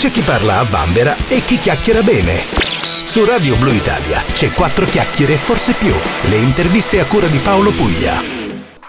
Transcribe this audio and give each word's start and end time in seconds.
C'è 0.00 0.10
chi 0.10 0.22
parla 0.22 0.60
a 0.60 0.64
vanvera 0.64 1.14
e 1.28 1.44
chi 1.44 1.58
chiacchiera 1.58 2.02
bene. 2.02 2.42
Su 3.04 3.22
Radio 3.26 3.54
Blue 3.56 3.74
Italia 3.74 4.24
c'è 4.32 4.50
quattro 4.50 4.86
chiacchiere 4.86 5.34
e 5.34 5.36
forse 5.36 5.74
più. 5.74 5.94
Le 6.22 6.36
interviste 6.36 7.00
a 7.00 7.04
cura 7.04 7.26
di 7.26 7.38
Paolo 7.38 7.70
Puglia. 7.72 8.39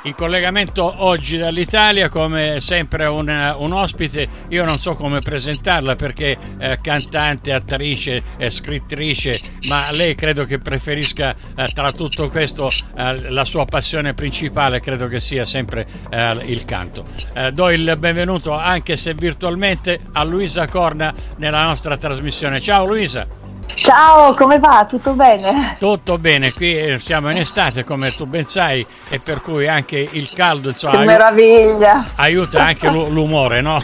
In 0.03 0.15
collegamento 0.15 1.03
oggi 1.03 1.37
dall'Italia, 1.37 2.09
come 2.09 2.59
sempre 2.59 3.05
un, 3.05 3.27
un 3.57 3.71
ospite, 3.71 4.27
io 4.47 4.65
non 4.65 4.79
so 4.79 4.95
come 4.95 5.19
presentarla 5.19 5.95
perché 5.95 6.35
eh, 6.57 6.79
cantante, 6.81 7.53
attrice, 7.53 8.23
eh, 8.37 8.49
scrittrice, 8.49 9.39
ma 9.67 9.91
lei 9.91 10.15
credo 10.15 10.45
che 10.45 10.57
preferisca 10.57 11.35
eh, 11.55 11.67
tra 11.67 11.91
tutto 11.91 12.29
questo 12.29 12.71
la 12.93 13.45
sua 13.45 13.65
passione 13.65 14.15
principale, 14.15 14.79
credo 14.79 15.07
che 15.07 15.19
sia 15.19 15.45
sempre 15.45 15.85
il 16.45 16.65
canto. 16.65 17.05
Do 17.53 17.69
il 17.69 17.95
benvenuto, 17.97 18.53
anche 18.53 18.95
se 18.95 19.13
virtualmente, 19.13 19.99
a 20.13 20.23
Luisa 20.23 20.67
Corna 20.67 21.13
nella 21.37 21.63
nostra 21.63 21.97
trasmissione. 21.97 22.59
Ciao 22.59 22.85
Luisa! 22.85 23.40
Ciao, 23.75 24.33
come 24.33 24.59
va? 24.59 24.85
Tutto 24.87 25.13
bene? 25.13 25.75
Tutto 25.79 26.17
bene, 26.17 26.53
qui 26.53 26.77
eh, 26.77 26.99
siamo 26.99 27.29
in 27.29 27.37
estate 27.37 27.83
come 27.83 28.13
tu 28.13 28.25
ben 28.25 28.45
sai 28.45 28.85
e 29.09 29.19
per 29.19 29.41
cui 29.41 29.67
anche 29.67 30.07
il 30.11 30.29
caldo 30.33 30.69
insomma, 30.69 30.99
che 30.99 31.05
meraviglia! 31.05 32.05
aiuta 32.15 32.63
anche 32.63 32.89
l'umore, 32.89 33.61
no? 33.61 33.81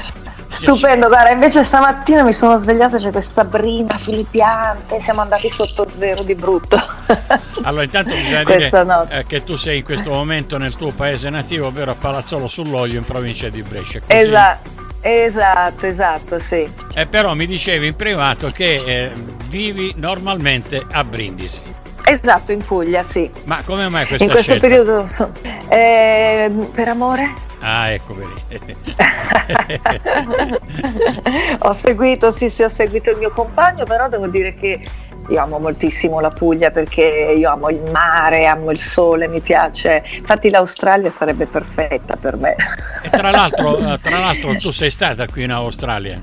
Stupendo, 0.50 1.08
guarda, 1.08 1.31
invece 1.31 1.64
stamattina 1.64 2.23
mi 2.23 2.34
sono 2.34 2.58
svegliata, 2.58 2.98
c'è 2.98 3.12
questa 3.12 3.44
brina 3.44 3.98
sulle 3.98 4.26
piante, 4.30 5.00
siamo 5.00 5.22
andati 5.22 5.50
sotto 5.50 5.88
zero 5.98 6.23
di 6.23 6.36
brutto. 6.36 6.81
Allora, 7.64 7.84
intanto 7.84 8.16
bisogna 8.16 8.44
dire 8.44 8.72
eh, 9.09 9.26
che 9.26 9.44
tu 9.44 9.58
sei 9.58 9.80
in 9.80 9.84
questo 9.84 10.09
momento 10.09 10.58
nel 10.58 10.76
tuo 10.76 10.92
paese 10.92 11.30
nativo, 11.30 11.67
ovvero 11.67 11.92
a 11.92 11.95
Palazzolo 11.95 12.48
sull'Olio 12.48 12.98
in 12.98 13.04
provincia 13.04 13.50
di 13.50 13.62
Brescia. 13.62 14.00
Così... 14.00 14.17
Esatto. 14.17 14.78
Esatto, 15.02 15.86
esatto, 15.86 16.40
sì. 16.40 16.70
Eh, 16.98 17.06
però 17.06 17.36
mi 17.36 17.46
dicevi 17.46 17.86
in 17.86 17.96
privato 17.96 18.50
che 18.50 18.82
eh, 18.84 19.12
vivi 19.50 19.94
normalmente 19.98 20.84
a 20.90 21.04
Brindisi. 21.04 21.62
Esatto, 22.04 22.52
in 22.52 22.66
Puglia, 22.66 23.04
sì. 23.04 23.30
Ma 23.44 23.62
come 23.64 23.88
mai 23.88 24.08
questa 24.08 24.23
In 24.23 24.31
questo 24.31 24.54
scelta? 24.54 24.67
periodo 24.67 25.06
so, 25.06 25.31
eh, 25.70 26.52
per 26.73 26.88
amore? 26.88 27.31
Ah, 27.59 27.92
ecco, 27.92 28.16
vedi. 28.16 28.76
ho 31.59 31.72
seguito, 31.72 32.31
sì, 32.31 32.50
sì, 32.50 32.64
ho 32.64 32.70
seguito 32.70 33.11
il 33.11 33.17
mio 33.17 33.30
compagno, 33.30 33.84
però 33.84 34.09
devo 34.09 34.26
dire 34.26 34.56
che 34.56 34.84
io 35.30 35.39
amo 35.39 35.59
moltissimo 35.59 36.20
la 36.20 36.32
Puglia 36.32 36.72
perché 36.72 37.36
io 37.38 37.52
amo 37.52 37.70
il 37.70 37.84
mare, 37.92 38.48
amo 38.48 38.72
il 38.72 38.80
sole, 38.80 39.28
mi 39.28 39.42
piace. 39.42 40.04
Infatti 40.16 40.50
l'Australia 40.50 41.11
sarebbe 41.11 41.45
perfetta 41.45 42.16
per 42.16 42.38
me. 42.38 42.56
E 43.04 43.09
tra 43.11 43.30
l'altro, 43.30 43.78
eh, 43.94 44.00
tra 44.02 44.17
l'altro 44.17 44.56
tu 44.56 44.72
sei 44.72 44.89
stata 44.89 45.28
qui 45.28 45.44
in 45.44 45.52
Australia. 45.52 46.20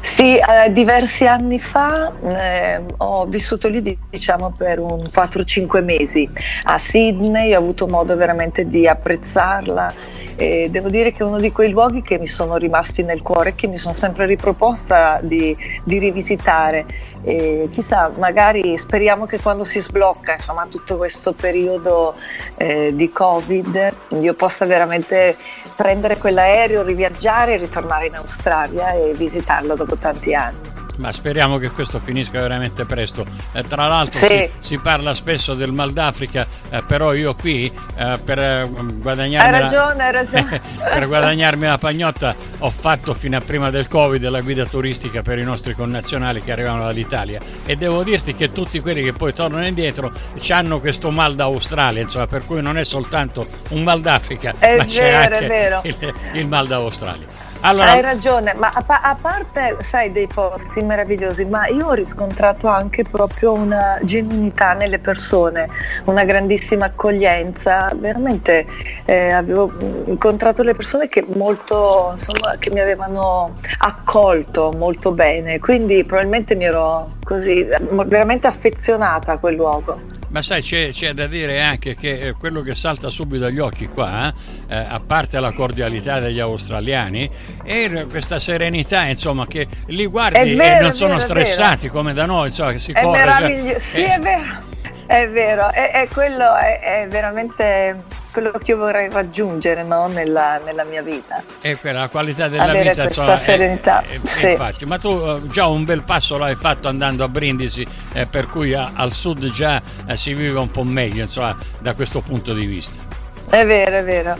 Sì, 0.00 0.36
eh, 0.36 0.72
diversi 0.72 1.26
anni 1.26 1.58
fa 1.58 2.12
eh, 2.22 2.82
ho 2.98 3.26
vissuto 3.26 3.68
lì 3.68 3.98
diciamo 4.08 4.54
per 4.56 4.78
un 4.78 5.08
4-5 5.12 5.84
mesi 5.84 6.28
a 6.64 6.78
Sydney, 6.78 7.54
ho 7.54 7.58
avuto 7.58 7.86
modo 7.86 8.16
veramente 8.16 8.66
di 8.66 8.86
apprezzarla 8.86 10.22
e 10.36 10.68
devo 10.70 10.88
dire 10.88 11.12
che 11.12 11.22
è 11.22 11.26
uno 11.26 11.38
di 11.38 11.52
quei 11.52 11.70
luoghi 11.70 12.02
che 12.02 12.18
mi 12.18 12.26
sono 12.26 12.56
rimasti 12.56 13.02
nel 13.02 13.22
cuore 13.22 13.50
e 13.50 13.54
che 13.54 13.66
mi 13.66 13.76
sono 13.76 13.94
sempre 13.94 14.26
riproposta 14.26 15.20
di, 15.22 15.56
di 15.84 15.98
rivisitare. 15.98 16.86
E 17.22 17.68
chissà, 17.72 18.10
magari 18.18 18.76
speriamo 18.76 19.24
che 19.24 19.40
quando 19.40 19.64
si 19.64 19.80
sblocca 19.80 20.34
insomma, 20.34 20.66
tutto 20.66 20.96
questo 20.96 21.32
periodo 21.32 22.14
eh, 22.56 22.94
di 22.94 23.10
Covid 23.10 23.94
io 24.20 24.34
possa 24.34 24.66
veramente 24.66 25.36
prendere 25.76 26.18
quell'aereo, 26.18 26.82
riviaggiare 26.82 27.54
e 27.54 27.56
ritornare 27.56 28.06
in 28.06 28.14
Australia 28.16 28.92
e 28.92 29.12
visitarlo 29.14 29.74
dopo 29.74 29.96
tanti 29.96 30.34
anni. 30.34 30.73
Ma 30.96 31.10
speriamo 31.10 31.58
che 31.58 31.70
questo 31.70 31.98
finisca 31.98 32.40
veramente 32.40 32.84
presto. 32.84 33.24
Eh, 33.52 33.66
tra 33.66 33.86
l'altro 33.86 34.18
sì. 34.20 34.26
si, 34.26 34.50
si, 34.60 34.78
parla 34.78 35.12
spesso 35.14 35.54
del 35.54 35.72
Mal 35.72 35.92
d'Africa, 35.92 36.46
eh, 36.70 36.82
però 36.86 37.12
io 37.14 37.34
qui 37.34 37.70
eh, 37.96 38.18
per 38.24 38.38
eh, 38.38 38.68
guadagnarmi 38.68 39.54
hai 39.54 39.60
ragione, 39.62 39.96
la, 39.96 40.04
hai 40.04 40.12
ragione. 40.12 40.60
per 40.78 41.06
guadagnarmi 41.06 41.66
la 41.66 41.78
pagnotta 41.78 42.34
ho 42.58 42.70
fatto 42.70 43.12
fino 43.14 43.36
a 43.36 43.40
prima 43.40 43.70
del 43.70 43.88
Covid 43.88 44.26
la 44.28 44.40
guida 44.40 44.64
turistica 44.64 45.22
per 45.22 45.38
i 45.38 45.44
nostri 45.44 45.74
connazionali 45.74 46.40
che 46.40 46.52
arrivano 46.52 46.84
dall'Italia 46.84 47.40
e 47.66 47.76
devo 47.76 48.02
dirti 48.02 48.34
che 48.34 48.52
tutti 48.52 48.80
quelli 48.80 49.02
che 49.02 49.12
poi 49.12 49.32
tornano 49.32 49.66
indietro 49.66 50.12
hanno 50.48 50.78
questo 50.78 51.10
mal 51.10 51.34
d'Australia, 51.34 52.02
insomma, 52.02 52.26
per 52.26 52.44
cui 52.44 52.62
non 52.62 52.78
è 52.78 52.84
soltanto 52.84 53.46
un 53.70 53.82
mal 53.82 54.00
d'Africa, 54.00 54.54
è 54.58 54.76
ma 54.76 54.84
vero, 54.84 54.90
c'è 54.90 55.12
anche. 55.12 55.88
Il, 55.88 56.14
il 56.34 56.46
mal 56.46 56.66
d'Australia. 56.66 57.43
Allora... 57.66 57.92
Hai 57.92 58.02
ragione, 58.02 58.52
ma 58.52 58.70
a, 58.74 58.82
pa- 58.82 59.00
a, 59.00 59.16
parte, 59.18 59.78
sai, 59.80 60.12
dei 60.12 60.26
posti 60.26 60.82
meravigliosi, 60.84 61.46
ma 61.46 61.66
io 61.66 61.86
ho 61.86 61.92
riscontrato 61.94 62.68
anche 62.68 63.04
proprio 63.04 63.54
una 63.54 63.98
genuinità 64.02 64.74
nelle 64.74 64.98
persone, 64.98 65.68
una 66.04 66.24
grandissima 66.24 66.86
accoglienza. 66.86 67.90
Veramente 67.94 68.66
eh, 69.06 69.30
avevo 69.30 69.72
incontrato 70.04 70.62
le 70.62 70.74
persone 70.74 71.08
che, 71.08 71.24
molto, 71.26 72.10
insomma, 72.12 72.56
che 72.58 72.70
mi 72.70 72.80
avevano 72.80 73.56
accolto 73.78 74.70
molto 74.76 75.12
bene, 75.12 75.58
quindi 75.58 76.04
probabilmente 76.04 76.54
mi 76.56 76.64
ero 76.64 77.12
così 77.24 77.66
veramente 78.04 78.46
affezionata 78.46 79.32
a 79.32 79.38
quel 79.38 79.54
luogo. 79.54 80.12
Ma 80.34 80.42
sai, 80.42 80.62
c'è, 80.62 80.90
c'è, 80.90 81.12
da 81.12 81.28
dire 81.28 81.62
anche 81.62 81.94
che 81.94 82.18
eh, 82.18 82.32
quello 82.32 82.60
che 82.62 82.74
salta 82.74 83.08
subito 83.08 83.44
agli 83.44 83.60
occhi 83.60 83.86
qua, 83.86 84.34
eh, 84.68 84.76
a 84.76 84.98
parte 84.98 85.38
la 85.38 85.52
cordialità 85.52 86.18
degli 86.18 86.40
australiani, 86.40 87.30
è 87.62 88.04
questa 88.10 88.40
serenità, 88.40 89.04
insomma, 89.06 89.46
che 89.46 89.68
li 89.86 90.06
guardi 90.06 90.54
vero, 90.56 90.78
e 90.78 90.80
non 90.80 90.92
sono 90.92 91.18
vero, 91.18 91.26
stressati 91.26 91.88
come 91.88 92.14
da 92.14 92.26
noi, 92.26 92.48
insomma, 92.48 92.72
che 92.72 92.78
si 92.78 92.90
è 92.90 93.00
corre. 93.00 93.18
Meraviglioso. 93.20 93.78
Cioè, 93.78 93.80
sì, 93.80 94.02
è 94.02 94.18
vero. 94.18 94.72
È 95.06 95.28
vero, 95.28 95.70
è, 95.70 95.90
è 95.92 96.08
quello 96.08 96.56
è, 96.56 96.80
è, 96.80 97.08
veramente 97.08 97.96
quello 98.34 98.50
che 98.50 98.72
io 98.72 98.78
vorrei 98.78 99.08
raggiungere 99.08 99.84
no? 99.84 100.08
nella, 100.08 100.60
nella, 100.64 100.82
mia 100.82 101.02
vita. 101.02 101.40
È 101.60 101.78
quella 101.78 102.00
la 102.00 102.08
qualità 102.08 102.48
della 102.48 102.64
Avere 102.64 102.90
vita, 102.90 103.02
questa 103.02 103.20
insomma, 103.20 103.36
serenità. 103.36 104.02
È, 104.02 104.18
sì. 104.24 104.50
infatti, 104.50 104.84
ma 104.86 104.98
tu 104.98 105.08
uh, 105.08 105.46
già 105.46 105.68
un 105.68 105.84
bel 105.84 106.02
passo 106.02 106.36
l'hai 106.36 106.56
fatto 106.56 106.88
andando 106.88 107.22
a 107.22 107.28
Brindisi, 107.28 107.86
eh, 108.12 108.26
per 108.26 108.46
cui 108.48 108.74
a, 108.74 108.90
al 108.92 109.12
sud 109.12 109.48
già 109.50 109.80
eh, 110.08 110.16
si 110.16 110.34
vive 110.34 110.58
un 110.58 110.70
po' 110.72 110.82
meglio, 110.82 111.22
insomma, 111.22 111.56
da 111.78 111.94
questo 111.94 112.20
punto 112.22 112.52
di 112.52 112.66
vista. 112.66 113.00
È 113.48 113.64
vero, 113.64 113.98
è 113.98 114.02
vero. 114.02 114.36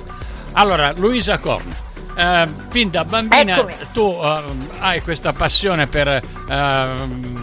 Allora, 0.54 0.92
Luisa 0.96 1.38
Corna. 1.38 1.92
Uh, 2.16 2.48
fin 2.68 2.90
da 2.90 3.04
bambina 3.04 3.56
Eccomi. 3.56 3.74
tu 3.92 4.02
uh, 4.02 4.22
hai 4.78 5.00
questa 5.02 5.32
passione 5.32 5.88
per 5.88 6.22
uh, 6.46 6.52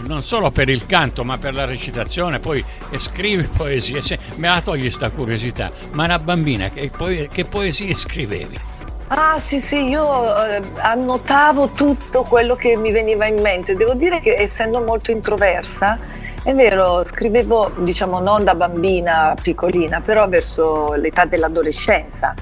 non 0.06 0.22
solo 0.22 0.50
per 0.50 0.70
il 0.70 0.86
canto 0.86 1.24
ma 1.24 1.36
per 1.36 1.52
la 1.52 1.66
recitazione 1.66 2.38
poi 2.38 2.64
scrivi 2.96 3.42
poesie 3.54 4.00
se, 4.00 4.18
me 4.36 4.48
la 4.48 4.62
togli 4.62 4.88
sta 4.88 5.10
curiosità 5.10 5.70
ma 5.90 6.04
una 6.04 6.18
bambina 6.18 6.70
che, 6.70 6.90
poe- 6.96 7.28
che 7.28 7.44
poesie 7.44 7.94
scrivevi? 7.94 8.70
Ah 9.14 9.38
sì 9.38 9.60
sì, 9.60 9.90
io 9.90 10.34
eh, 10.42 10.62
annotavo 10.78 11.68
tutto 11.74 12.22
quello 12.22 12.54
che 12.54 12.76
mi 12.76 12.90
veniva 12.92 13.26
in 13.26 13.42
mente. 13.42 13.76
Devo 13.76 13.92
dire 13.92 14.20
che 14.20 14.36
essendo 14.36 14.80
molto 14.80 15.10
introversa, 15.10 15.98
è 16.42 16.54
vero, 16.54 17.04
scrivevo 17.04 17.72
diciamo 17.76 18.20
non 18.20 18.42
da 18.42 18.54
bambina 18.54 19.34
piccolina, 19.40 20.00
però 20.00 20.26
verso 20.28 20.94
l'età 20.94 21.26
dell'adolescenza 21.26 22.34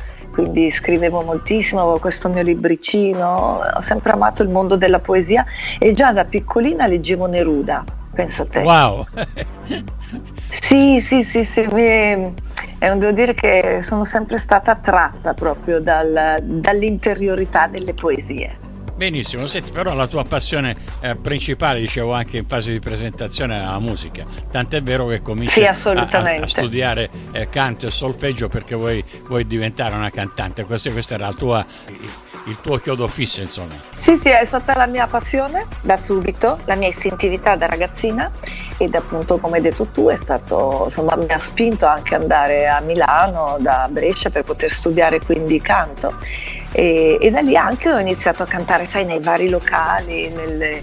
quindi 0.42 0.70
scrivevo 0.70 1.22
moltissimo, 1.22 1.82
avevo 1.82 1.98
questo 1.98 2.28
mio 2.28 2.42
libricino, 2.42 3.62
ho 3.74 3.80
sempre 3.80 4.12
amato 4.12 4.42
il 4.42 4.48
mondo 4.48 4.76
della 4.76 4.98
poesia 4.98 5.44
e 5.78 5.92
già 5.92 6.12
da 6.12 6.24
piccolina 6.24 6.86
leggevo 6.86 7.26
Neruda, 7.26 7.84
penso 8.12 8.42
a 8.42 8.46
te. 8.46 8.60
Wow! 8.60 9.06
sì, 10.48 11.00
sì, 11.00 11.22
sì, 11.22 11.44
sì, 11.44 11.66
mi, 11.72 11.82
eh, 11.82 12.34
devo 12.78 13.12
dire 13.12 13.34
che 13.34 13.80
sono 13.82 14.04
sempre 14.04 14.38
stata 14.38 14.72
attratta 14.72 15.34
proprio 15.34 15.80
dal, 15.80 16.36
dall'interiorità 16.42 17.66
delle 17.66 17.92
poesie. 17.92 18.68
Benissimo, 19.00 19.46
senti, 19.46 19.70
però 19.70 19.94
la 19.94 20.06
tua 20.06 20.24
passione 20.24 20.76
eh, 21.00 21.16
principale, 21.16 21.80
dicevo 21.80 22.12
anche 22.12 22.36
in 22.36 22.44
fase 22.44 22.72
di 22.72 22.80
presentazione, 22.80 23.58
è 23.58 23.64
la 23.64 23.78
musica. 23.78 24.24
Tant'è 24.50 24.82
vero 24.82 25.06
che 25.06 25.22
cominci 25.22 25.54
sì, 25.54 25.64
a, 25.64 25.70
a, 25.70 26.46
studiare 26.46 27.08
eh, 27.32 27.48
canto 27.48 27.86
e 27.86 27.90
solfeggio 27.90 28.50
perché 28.50 28.74
vuoi, 28.74 29.02
vuoi, 29.24 29.46
diventare 29.46 29.94
una 29.94 30.10
cantante. 30.10 30.66
Questo, 30.66 30.92
questo 30.92 31.14
era 31.14 31.28
il 31.28 31.34
tuo, 31.34 31.64
il 32.44 32.58
tuo 32.60 32.76
chiodo 32.76 33.08
fisso, 33.08 33.40
insomma. 33.40 33.72
Sì, 33.96 34.18
sì, 34.18 34.28
è 34.28 34.44
stata 34.44 34.76
la 34.76 34.86
mia 34.86 35.06
passione 35.06 35.66
da 35.80 35.96
subito, 35.96 36.58
la 36.66 36.74
mia 36.74 36.88
istintività 36.88 37.56
da 37.56 37.64
ragazzina 37.64 38.30
ed 38.76 38.94
appunto 38.94 39.38
come 39.38 39.56
hai 39.56 39.62
detto 39.62 39.86
tu 39.86 40.08
è 40.08 40.16
stato, 40.16 40.82
insomma, 40.84 41.16
mi 41.16 41.24
ha 41.28 41.38
spinto 41.38 41.86
anche 41.86 42.16
ad 42.16 42.20
andare 42.20 42.68
a 42.68 42.80
Milano, 42.80 43.56
da 43.60 43.88
Brescia 43.90 44.28
per 44.28 44.44
poter 44.44 44.70
studiare 44.70 45.20
quindi 45.24 45.58
canto 45.58 46.12
e, 46.72 47.18
e, 47.20 47.30
da 47.30 47.40
lì 47.40 47.56
anche 47.56 47.92
ho 47.92 47.98
iniziato 47.98 48.42
a 48.42 48.46
cantare, 48.46 48.86
sai, 48.86 49.04
nei 49.04 49.20
vari 49.20 49.48
locali, 49.48 50.28
nelle, 50.28 50.82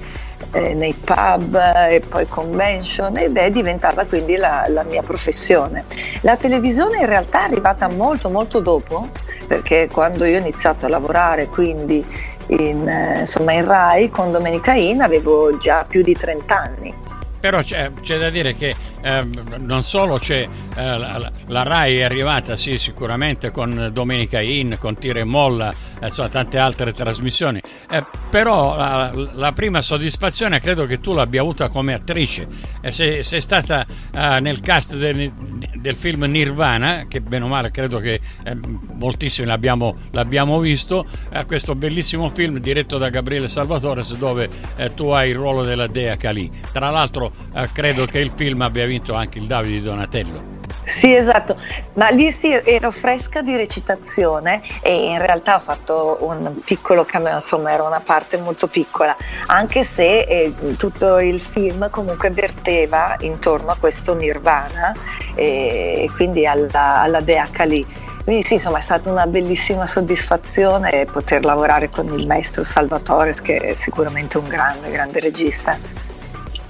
eh, 0.52 0.74
nei 0.74 0.94
pub 0.94 1.56
e 1.90 2.02
poi 2.08 2.28
convention 2.28 3.18
ed 3.18 3.38
è 3.38 3.50
diventata 3.52 4.06
quindi 4.06 4.36
la, 4.36 4.66
la, 4.68 4.84
mia 4.84 5.02
professione. 5.02 5.86
La 6.22 6.38
televisione 6.38 7.00
in 7.00 7.06
realtà 7.06 7.42
è 7.42 7.44
arrivata 7.44 7.88
molto 7.90 8.30
molto 8.30 8.60
dopo 8.60 9.10
perché 9.48 9.88
quando 9.92 10.26
io 10.26 10.38
ho 10.38 10.42
iniziato 10.42 10.86
a 10.86 10.90
lavorare 10.90 11.48
quindi 11.48 12.06
in, 12.48 12.88
eh, 12.88 13.20
insomma, 13.22 13.54
in 13.54 13.66
Rai 13.66 14.10
con 14.10 14.32
Domenica 14.32 14.74
In 14.74 15.02
avevo 15.02 15.58
già 15.58 15.86
più 15.88 16.02
di 16.04 16.14
30 16.14 16.58
anni. 16.58 16.94
Però 17.40 17.62
c'è, 17.62 17.92
c'è 18.02 18.18
da 18.18 18.30
dire 18.30 18.56
che 18.56 18.76
eh, 19.08 19.26
non 19.60 19.84
solo 19.84 20.18
c'è 20.18 20.42
eh, 20.76 20.98
la, 20.98 21.32
la, 21.46 21.64
RAI 21.64 22.00
è 22.00 22.04
arrivata, 22.04 22.58
sì, 22.58 22.78
sicuramente 22.78 23.52
con 23.52 23.90
Domenica 23.94 24.42
In, 24.42 24.76
con 24.78 24.98
Tira 24.98 25.20
e 25.20 25.24
Molla, 25.24 25.74
insomma, 26.02 26.28
tante 26.28 26.58
altre 26.58 26.92
trasmissioni, 26.92 27.62
eh, 27.90 28.04
però 28.30 28.76
la, 28.76 29.12
la, 29.34 29.52
prima 29.54 29.82
soddisfazione 29.82 30.60
credo 30.60 30.86
che 30.86 31.00
tu 31.00 31.14
l'abbia 31.14 31.40
avuta 31.40 31.70
come 31.70 31.94
attrice. 31.94 32.48
sei, 32.90 33.24
sei 33.24 33.40
stata 33.40 33.86
eh, 34.14 34.40
nel 34.42 34.60
cast 34.60 34.98
del, 34.98 35.32
del, 35.76 35.96
film 35.96 36.26
Nirvana, 36.26 37.06
che 37.08 37.22
bene 37.22 37.46
o 37.46 37.48
male 37.48 37.72
credo 37.72 38.00
che 38.00 38.20
eh, 38.44 38.58
moltissimi 38.94 39.48
l'abbiamo, 39.48 39.96
l'abbiamo 40.12 40.60
visto, 40.60 41.06
eh, 41.32 41.46
questo 41.46 41.76
bellissimo 41.76 42.30
film 42.30 42.58
diretto 42.58 42.98
da 42.98 43.10
Gabriele 43.10 43.48
Salvatore 43.48 44.04
dove 44.18 44.50
tu 44.96 45.10
hai 45.10 45.30
il 45.30 45.36
ruolo 45.36 45.64
della 45.64 45.88
Dea 45.88 46.18
Kali. 46.18 46.50
Tra 46.72 46.90
l'altro 46.90 47.32
credo 47.72 48.06
che 48.06 48.20
il 48.20 48.32
film 48.36 48.62
abbia 48.62 48.86
vinto 48.86 48.97
anche 49.14 49.38
il 49.40 49.46
Davide 49.46 49.82
Donatello. 49.82 50.66
Sì, 50.88 51.14
esatto, 51.14 51.58
ma 51.96 52.08
lì 52.10 52.32
sì, 52.32 52.50
ero 52.50 52.92
fresca 52.92 53.42
di 53.42 53.58
recitazione 53.58 54.62
e 54.82 55.12
in 55.12 55.20
realtà 55.20 55.56
ho 55.56 55.60
fatto 55.60 56.18
un 56.22 56.62
piccolo 56.64 57.04
cameo, 57.04 57.34
insomma 57.34 57.74
era 57.74 57.84
una 57.84 58.00
parte 58.00 58.38
molto 58.38 58.68
piccola, 58.68 59.14
anche 59.48 59.84
se 59.84 60.22
eh, 60.22 60.54
tutto 60.78 61.20
il 61.20 61.42
film 61.42 61.90
comunque 61.90 62.30
verteva 62.30 63.18
intorno 63.20 63.72
a 63.72 63.76
questo 63.78 64.16
nirvana 64.16 64.96
e 65.36 66.10
quindi 66.16 66.48
alla, 66.48 67.02
alla 67.02 67.20
DH 67.20 67.64
lì. 67.66 67.86
Quindi 68.24 68.46
sì, 68.46 68.54
insomma 68.54 68.78
è 68.78 68.82
stata 68.82 69.12
una 69.12 69.28
bellissima 69.28 69.86
soddisfazione 69.86 71.06
poter 71.06 71.44
lavorare 71.44 71.90
con 71.90 72.18
il 72.18 72.28
maestro 72.28 72.64
Salvatore, 72.64 73.34
che 73.34 73.58
è 73.58 73.74
sicuramente 73.76 74.38
un 74.38 74.48
grande, 74.48 74.90
grande 74.90 75.20
regista. 75.20 75.78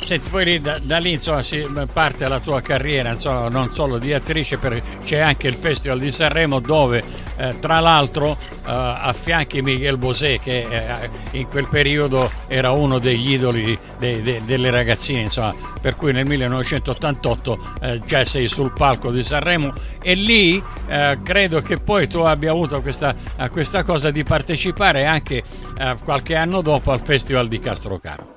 Senti, 0.07 0.29
poi 0.29 0.61
da, 0.61 0.79
da, 0.81 0.99
lì 0.99 1.11
insomma, 1.11 1.41
si 1.41 1.67
parte 1.91 2.29
la 2.29 2.39
tua 2.39 2.61
carriera, 2.61 3.09
insomma, 3.09 3.49
non 3.49 3.73
solo 3.73 3.97
di 3.97 4.13
attrice, 4.13 4.57
c'è 5.03 5.17
anche 5.17 5.49
il 5.49 5.53
Festival 5.53 5.99
di 5.99 6.13
Sanremo 6.13 6.61
dove 6.61 7.03
eh, 7.35 7.59
tra 7.59 7.81
l'altro 7.81 8.37
eh, 8.41 8.57
affianchi 8.63 9.61
Miguel 9.61 9.97
Bosé 9.97 10.39
che 10.39 10.61
eh, 10.61 11.09
in 11.31 11.49
quel 11.49 11.67
periodo 11.67 12.31
era 12.47 12.71
uno 12.71 12.99
degli 12.99 13.33
idoli 13.33 13.77
de, 13.99 14.21
de, 14.21 14.41
delle 14.45 14.69
ragazzine, 14.69 15.19
insomma, 15.19 15.53
per 15.81 15.97
cui 15.97 16.13
nel 16.13 16.25
1988 16.25 17.59
eh, 17.81 18.01
già 18.05 18.23
sei 18.23 18.47
sul 18.47 18.71
palco 18.71 19.11
di 19.11 19.25
Sanremo 19.25 19.73
e 20.01 20.13
lì 20.13 20.63
eh, 20.87 21.19
credo 21.21 21.61
che 21.61 21.75
poi 21.75 22.07
tu 22.07 22.19
abbia 22.19 22.51
avuto 22.51 22.81
questa, 22.81 23.13
questa 23.51 23.83
cosa 23.83 24.09
di 24.09 24.23
partecipare 24.23 25.03
anche 25.03 25.43
eh, 25.77 25.97
qualche 26.01 26.35
anno 26.35 26.61
dopo 26.61 26.93
al 26.93 27.01
Festival 27.01 27.49
di 27.49 27.59
Castrocaro. 27.59 28.36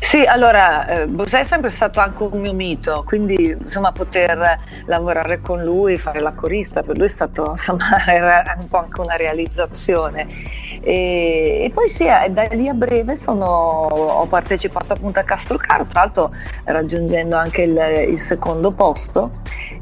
Sì, 0.00 0.24
allora 0.24 0.86
eh, 0.86 1.06
Bosè 1.06 1.40
è 1.40 1.44
sempre 1.44 1.70
stato 1.70 2.00
anche 2.00 2.22
un 2.22 2.40
mio 2.40 2.52
mito, 2.54 3.02
quindi 3.06 3.56
insomma 3.60 3.92
poter 3.92 4.58
lavorare 4.86 5.40
con 5.40 5.62
lui, 5.62 5.96
fare 5.96 6.20
la 6.20 6.32
corista, 6.32 6.82
per 6.82 6.96
lui 6.96 7.06
è 7.06 7.10
stato 7.10 7.44
insomma 7.50 8.04
era 8.06 8.42
un 8.58 8.68
po' 8.68 8.78
anche 8.78 9.00
una 9.00 9.16
realizzazione. 9.16 10.26
E, 10.82 11.64
e 11.64 11.70
poi 11.74 11.88
sì, 11.88 12.04
eh, 12.06 12.28
da 12.30 12.42
lì 12.50 12.68
a 12.68 12.74
breve 12.74 13.16
sono, 13.16 13.44
ho 13.46 14.26
partecipato 14.26 14.92
appunto 14.92 15.18
a 15.18 15.22
Castrocaro, 15.24 15.86
tra 15.86 16.00
l'altro 16.00 16.30
raggiungendo 16.64 17.36
anche 17.36 17.62
il, 17.62 18.06
il 18.10 18.20
secondo 18.20 18.70
posto 18.72 19.30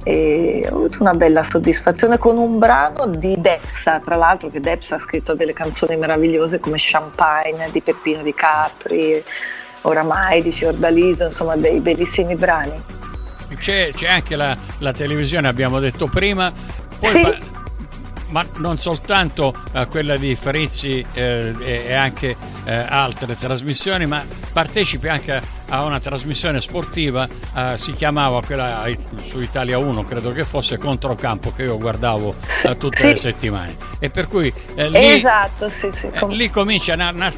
e 0.03 0.67
ho 0.71 0.77
avuto 0.77 0.99
una 1.01 1.13
bella 1.13 1.43
soddisfazione 1.43 2.19
con 2.19 2.39
un 2.39 2.59
brano 2.59 3.07
di 3.07 3.37
Depsa, 3.39 3.99
tra 3.99 4.17
l'altro 4.17 4.49
che 4.49 4.61
Depsa 4.61 4.97
ha 4.97 4.99
scritto 4.99 5.35
delle 5.35 5.53
canzoni 5.53 5.97
meravigliose 5.97 6.61
come 6.61 6.77
Champagne 6.79 7.69
di 7.71 7.81
Peppino 7.83 8.23
di 8.23 8.35
Capri 8.35 9.23
oramai 9.85 10.43
di 10.43 10.53
Fiordaliso, 10.53 11.25
insomma 11.25 11.57
dei 11.57 11.81
bellissimi 11.81 12.35
brani. 12.35 12.73
C'è, 13.59 13.91
c'è 13.95 14.09
anche 14.09 14.37
la, 14.37 14.57
la, 14.79 14.93
televisione, 14.93 15.49
abbiamo 15.49 15.79
detto 15.79 16.07
prima, 16.07 16.53
poi 16.99 17.09
sì. 17.09 17.23
pa- 17.23 17.39
ma 18.29 18.45
non 18.57 18.77
soltanto 18.79 19.55
uh, 19.73 19.87
quella 19.87 20.17
di 20.17 20.35
Frizzi 20.35 21.05
eh, 21.13 21.55
e 21.61 21.95
anche 21.95 22.37
eh, 22.65 22.75
altre 22.75 23.39
trasmissioni, 23.39 24.07
ma 24.07 24.25
partecipi 24.53 25.07
anche 25.07 25.41
a 25.69 25.85
una 25.85 26.01
trasmissione 26.01 26.61
sportiva, 26.61 27.29
uh, 27.55 27.77
si 27.77 27.93
chiamava 27.93 28.43
quella 28.45 28.87
su 29.23 29.39
Italia 29.39 29.79
1, 29.79 30.03
credo 30.03 30.33
che 30.33 30.43
fosse 30.43 30.79
Controcampo, 30.79 31.53
che 31.55 31.63
io 31.63 31.79
guardavo 31.79 32.35
uh, 32.65 32.77
tutte 32.77 32.97
sì. 32.97 33.07
le 33.07 33.17
settimane. 33.17 33.77
E 34.01 34.11
per 34.11 34.27
cui 34.27 34.53
lì, 34.75 35.13
esatto, 35.13 35.69
sì, 35.69 35.91
sì. 35.95 36.11
lì 36.31 36.51
comincia 36.51 36.95
una, 36.95 37.11
una 37.11 37.33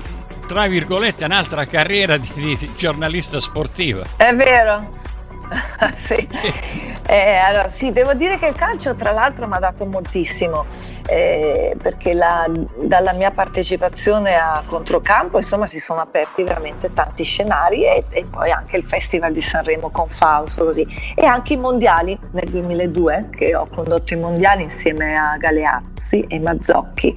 tra 0.46 0.66
virgolette, 0.66 1.24
un'altra 1.24 1.66
carriera 1.66 2.16
di, 2.16 2.30
di 2.34 2.70
giornalista 2.76 3.40
sportiva. 3.40 4.04
È 4.16 4.34
vero. 4.34 5.04
sì. 5.94 6.28
Eh, 7.08 7.36
allora, 7.36 7.68
sì, 7.68 7.92
devo 7.92 8.14
dire 8.14 8.36
che 8.36 8.48
il 8.48 8.56
calcio 8.56 8.96
tra 8.96 9.12
l'altro 9.12 9.46
mi 9.46 9.54
ha 9.54 9.60
dato 9.60 9.86
moltissimo 9.86 10.64
eh, 11.06 11.76
perché 11.80 12.14
la, 12.14 12.50
dalla 12.80 13.12
mia 13.12 13.30
partecipazione 13.30 14.34
a 14.34 14.64
Controcampo 14.66 15.38
insomma 15.38 15.68
si 15.68 15.78
sono 15.78 16.00
aperti 16.00 16.42
veramente 16.42 16.92
tanti 16.92 17.22
scenari 17.22 17.84
e, 17.84 18.02
e, 18.10 18.24
poi 18.28 18.50
anche 18.50 18.76
il 18.76 18.82
Festival 18.82 19.32
di 19.32 19.40
Sanremo 19.40 19.90
con 19.90 20.08
Fausto 20.08 20.64
così 20.64 20.84
e 21.14 21.24
anche 21.24 21.52
i 21.52 21.58
mondiali 21.58 22.18
nel 22.32 22.48
2002 22.48 23.28
che 23.30 23.54
ho 23.54 23.68
condotto 23.72 24.12
i 24.12 24.16
mondiali 24.16 24.64
insieme 24.64 25.14
a 25.14 25.36
Galeazzi 25.36 26.24
e 26.26 26.40
Mazzocchi. 26.40 27.14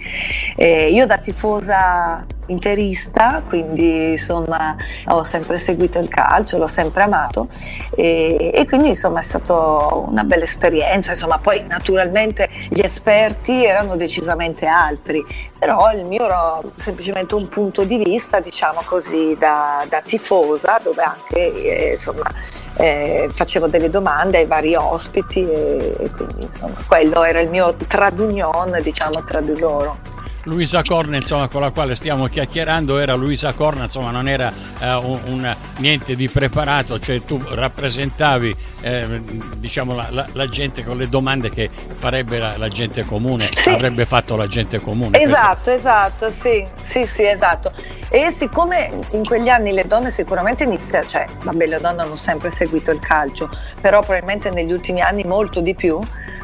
Eh, 0.56 0.92
io 0.92 1.08
da 1.08 1.18
tifosa 1.18 2.28
interista, 2.52 3.42
quindi 3.48 4.12
insomma 4.12 4.76
ho 5.06 5.24
sempre 5.24 5.60
seguito 5.60 6.00
il 6.00 6.10
calcio, 6.10 6.58
l'ho 6.58 6.68
sempre 6.68 7.04
amato 7.04 7.48
e, 7.96 8.52
e 8.54 8.66
quindi 8.66 8.90
insomma 8.90 9.20
è 9.20 9.24
stata 9.24 9.54
una 9.94 10.24
bella 10.24 10.44
esperienza, 10.44 11.12
insomma 11.12 11.38
poi 11.38 11.64
naturalmente 11.68 12.50
gli 12.70 12.82
esperti 12.82 13.66
erano 13.66 13.96
decisamente 13.96 14.66
altri, 14.66 15.26
però 15.58 15.92
il 15.92 16.06
mio 16.06 16.26
era 16.26 16.60
semplicemente 16.78 17.36
un 17.36 17.48
punto 17.50 17.84
di 17.84 17.98
vista 17.98 18.40
diciamo 18.40 18.82
così 18.86 19.36
da, 19.38 19.86
da 19.88 20.02
tifosa 20.02 20.80
dove 20.82 21.02
anche 21.02 21.64
eh, 21.64 21.94
insomma 21.94 22.30
eh, 22.76 23.28
facevo 23.30 23.68
delle 23.68 23.90
domande 23.90 24.38
ai 24.38 24.46
vari 24.46 24.76
ospiti 24.76 25.40
e, 25.40 25.96
e 26.00 26.10
quindi 26.12 26.44
insomma 26.44 26.78
quello 26.88 27.24
era 27.24 27.40
il 27.42 27.50
mio 27.50 27.76
tradunion 27.76 28.80
diciamo 28.82 29.24
tra 29.24 29.42
di 29.42 29.58
loro. 29.60 30.18
Luisa 30.44 30.84
Corna 30.84 31.18
insomma, 31.18 31.48
con 31.48 31.62
la 31.62 31.72
quale 31.72 31.96
stiamo 31.96 32.28
chiacchierando 32.28 32.98
era 32.98 33.14
Luisa 33.16 33.54
Corna, 33.54 33.84
insomma 33.84 34.12
non 34.12 34.28
era 34.28 34.52
eh, 34.80 34.94
un, 34.94 35.20
un, 35.26 35.56
niente 35.78 36.16
di 36.16 36.30
preparato, 36.30 37.00
cioè 37.00 37.22
tu 37.24 37.42
rappresentavi 37.50 38.56
eh, 38.82 39.22
diciamo, 39.58 39.96
la, 39.96 40.08
la, 40.10 40.28
la, 40.34 40.48
gente 40.48 40.84
con 40.84 40.98
le 40.98 41.10
domande 41.10 41.50
che 41.50 41.70
farebbe 41.70 42.40
la, 42.40 42.58
la 42.58 42.70
gente 42.70 43.04
comune, 43.06 43.50
sì. 43.56 43.70
avrebbe 43.70 44.06
fatto 44.06 44.36
la 44.36 44.48
gente 44.48 44.80
comune. 44.80 45.22
Esatto, 45.22 45.72
questo. 45.72 45.72
esatto, 45.72 46.30
sì, 46.32 46.66
sì, 46.84 47.06
sì, 47.06 47.24
esatto. 47.26 47.72
E 48.10 48.32
siccome 48.32 48.92
in 49.12 49.26
quegli 49.26 49.50
anni 49.50 49.72
le 49.74 49.86
donne 49.86 50.10
sicuramente 50.10 50.64
iniziano, 50.64 51.06
cioè 51.08 51.26
vabbè 51.44 51.66
le 51.68 51.80
donne 51.80 52.02
hanno 52.02 52.16
sempre 52.16 52.50
seguito 52.50 52.92
il 52.92 53.00
calcio, 53.00 53.50
però 53.82 54.00
probabilmente 54.00 54.50
negli 54.50 54.72
ultimi 54.72 55.02
anni 55.02 55.24
molto 55.24 55.60
di 55.60 55.76
più, 55.76 56.00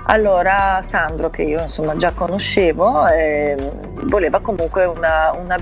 allora 0.06 0.82
Sandro, 0.88 1.30
che 1.30 1.44
io 1.44 1.62
insomma 1.62 1.96
già 1.96 2.12
conoscevo, 2.12 3.08
eh, 3.08 3.56
voleva 4.04 4.40
comunque 4.40 4.86
una, 4.86 5.32
una, 5.32 5.58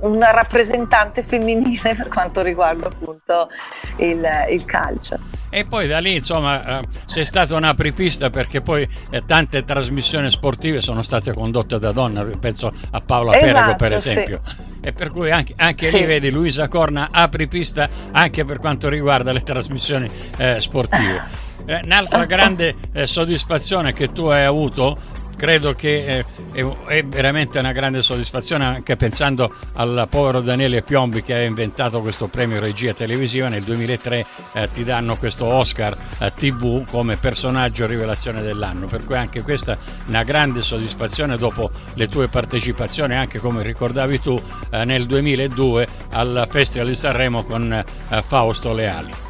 una, 0.00 0.30
rappresentante 0.30 1.22
femminile 1.22 1.94
per 1.96 2.08
quanto 2.08 2.42
riguarda 2.42 2.86
appunto 2.86 3.48
il, 3.96 4.26
il 4.50 4.64
calcio. 4.64 5.18
E 5.50 5.64
poi 5.64 5.86
da 5.86 5.98
lì, 5.98 6.14
insomma, 6.14 6.80
eh, 6.80 6.82
sei 7.06 7.24
stata 7.24 7.54
un'apripista 7.54 8.28
perché 8.28 8.60
poi 8.60 8.86
eh, 9.10 9.24
tante 9.24 9.64
trasmissioni 9.64 10.28
sportive 10.28 10.82
sono 10.82 11.00
state 11.00 11.32
condotte 11.32 11.78
da 11.78 11.90
donne, 11.90 12.22
penso 12.38 12.70
a 12.90 13.00
Paola 13.00 13.32
esatto, 13.32 13.46
Perego 13.46 13.76
per 13.76 13.94
esempio. 13.94 14.40
Sì. 14.44 14.66
E 14.82 14.92
per 14.92 15.10
cui 15.10 15.30
anche, 15.30 15.54
anche 15.56 15.88
sì. 15.88 15.98
lì 15.98 16.04
vedi 16.04 16.30
Luisa 16.30 16.68
Corna 16.68 17.08
apripista 17.10 17.88
anche 18.10 18.44
per 18.44 18.58
quanto 18.58 18.90
riguarda 18.90 19.32
le 19.32 19.42
trasmissioni 19.42 20.10
eh, 20.36 20.60
sportive. 20.60 21.47
Eh, 21.68 21.82
un'altra 21.84 22.24
grande 22.24 22.74
eh, 22.94 23.06
soddisfazione 23.06 23.92
che 23.92 24.08
tu 24.08 24.24
hai 24.28 24.44
avuto 24.44 24.96
credo 25.36 25.74
che 25.74 26.24
eh, 26.52 26.66
è, 26.86 27.04
veramente 27.04 27.58
una 27.58 27.72
grande 27.72 28.00
soddisfazione 28.00 28.64
anche 28.64 28.96
pensando 28.96 29.54
al 29.74 30.06
povero 30.08 30.40
Daniele 30.40 30.80
Piombi 30.80 31.22
che 31.22 31.34
ha 31.34 31.42
inventato 31.42 32.00
questo 32.00 32.26
premio 32.26 32.58
regia 32.58 32.94
televisiva. 32.94 33.48
Nel 33.48 33.64
2003 33.64 34.26
eh, 34.54 34.68
ti 34.72 34.82
danno 34.82 35.16
questo 35.16 35.44
Oscar 35.44 35.94
eh, 36.20 36.32
TV 36.34 36.88
come 36.90 37.18
personaggio 37.18 37.86
rivelazione 37.86 38.40
dell'anno. 38.40 38.86
Per 38.86 39.04
cui 39.04 39.16
anche 39.16 39.42
questa 39.42 39.74
è 39.74 39.78
una 40.06 40.24
grande 40.24 40.62
soddisfazione 40.62 41.36
dopo 41.36 41.70
le 41.94 42.08
tue 42.08 42.28
partecipazioni 42.28 43.14
anche 43.14 43.40
come 43.40 43.62
ricordavi 43.62 44.22
tu 44.22 44.40
eh, 44.70 44.86
nel 44.86 45.04
2002 45.04 45.86
al 46.12 46.46
Festival 46.48 46.88
di 46.88 46.94
Sanremo 46.94 47.44
con 47.44 47.70
eh, 47.70 48.22
Fausto 48.22 48.72
Leali 48.72 49.26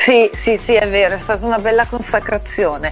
sì, 0.00 0.30
sì, 0.32 0.56
sì, 0.56 0.74
è 0.76 0.88
vero, 0.88 1.14
è 1.14 1.18
stata 1.18 1.44
una 1.44 1.58
bella 1.58 1.84
consacrazione 1.84 2.90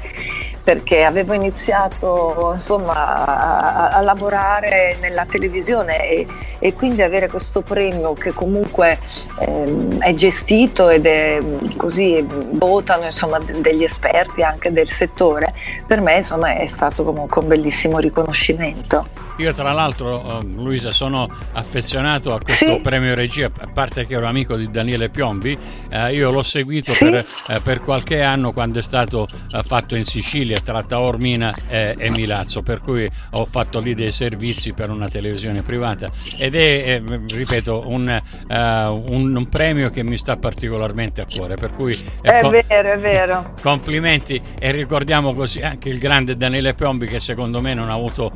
perché 0.62 1.04
avevo 1.04 1.32
iniziato 1.32 2.50
insomma, 2.52 3.24
a, 3.24 3.88
a, 3.88 4.00
lavorare 4.02 4.98
nella 5.00 5.24
televisione 5.24 6.06
e, 6.06 6.26
e 6.58 6.74
quindi 6.74 7.00
avere 7.00 7.30
questo 7.30 7.62
premio 7.62 8.12
che 8.12 8.34
comunque 8.34 8.98
ehm, 9.38 10.02
è 10.02 10.12
gestito 10.12 10.90
ed 10.90 11.06
è 11.06 11.38
così 11.78 12.22
votano 12.50 13.06
insomma 13.06 13.38
degli 13.38 13.84
esperti 13.84 14.42
anche 14.42 14.70
del 14.70 14.90
settore, 14.90 15.54
per 15.86 16.02
me 16.02 16.16
insomma 16.16 16.58
è 16.58 16.66
stato 16.66 17.02
comunque 17.02 17.40
un 17.40 17.48
bellissimo 17.48 17.96
riconoscimento. 17.98 19.27
Io 19.38 19.52
tra 19.52 19.70
l'altro, 19.70 20.40
uh, 20.40 20.46
Luisa, 20.60 20.90
sono 20.90 21.28
affezionato 21.52 22.34
a 22.34 22.40
questo 22.40 22.74
sì. 22.74 22.80
premio 22.80 23.14
regia, 23.14 23.46
a 23.46 23.68
parte 23.68 24.04
che 24.04 24.14
ero 24.14 24.26
amico 24.26 24.56
di 24.56 24.68
Daniele 24.68 25.10
Piombi, 25.10 25.56
uh, 25.92 26.12
io 26.12 26.32
l'ho 26.32 26.42
seguito 26.42 26.92
sì. 26.92 27.08
per, 27.08 27.24
uh, 27.46 27.62
per, 27.62 27.80
qualche 27.80 28.20
anno 28.20 28.50
quando 28.50 28.80
è 28.80 28.82
stato 28.82 29.28
fatto 29.62 29.94
in 29.94 30.02
Sicilia 30.02 30.58
tra 30.58 30.82
Taormina 30.82 31.54
e, 31.68 32.10
Milazzo, 32.10 32.62
per 32.62 32.80
cui 32.80 33.08
ho 33.30 33.44
fatto 33.44 33.78
lì 33.78 33.94
dei 33.94 34.10
servizi 34.10 34.72
per 34.72 34.90
una 34.90 35.08
televisione 35.08 35.62
privata 35.62 36.08
ed 36.36 36.56
è, 36.56 37.00
ripeto, 37.28 37.84
un, 37.86 38.20
un, 38.48 39.36
un, 39.36 39.48
premio 39.48 39.90
che 39.90 40.02
mi 40.02 40.18
sta 40.18 40.36
particolarmente 40.36 41.20
a 41.20 41.26
cuore, 41.32 41.54
per 41.54 41.72
cui... 41.74 41.96
È 42.20 42.40
com- 42.40 42.50
vero, 42.50 42.92
è 42.92 42.98
vero. 42.98 43.54
Complimenti 43.62 44.40
e 44.58 44.72
ricordiamo 44.72 45.32
così 45.32 45.60
anche 45.60 45.88
il 45.88 45.98
grande 45.98 46.36
Daniele 46.36 46.74
Piombi 46.74 47.06
che 47.06 47.20
secondo 47.20 47.60
me 47.60 47.74
non 47.74 47.88
ha 47.88 47.94
avuto 47.94 48.30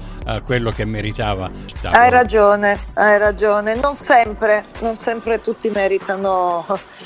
quello 0.44 0.70
che 0.70 0.84
meritava. 0.92 1.50
Hai 1.90 2.10
ragione, 2.10 2.78
hai 2.94 3.18
ragione. 3.18 3.74
Non 3.74 3.96
sempre, 3.96 4.64
non 4.80 4.94
sempre 4.94 5.40
tutti 5.40 5.70
meritano, 5.70 6.64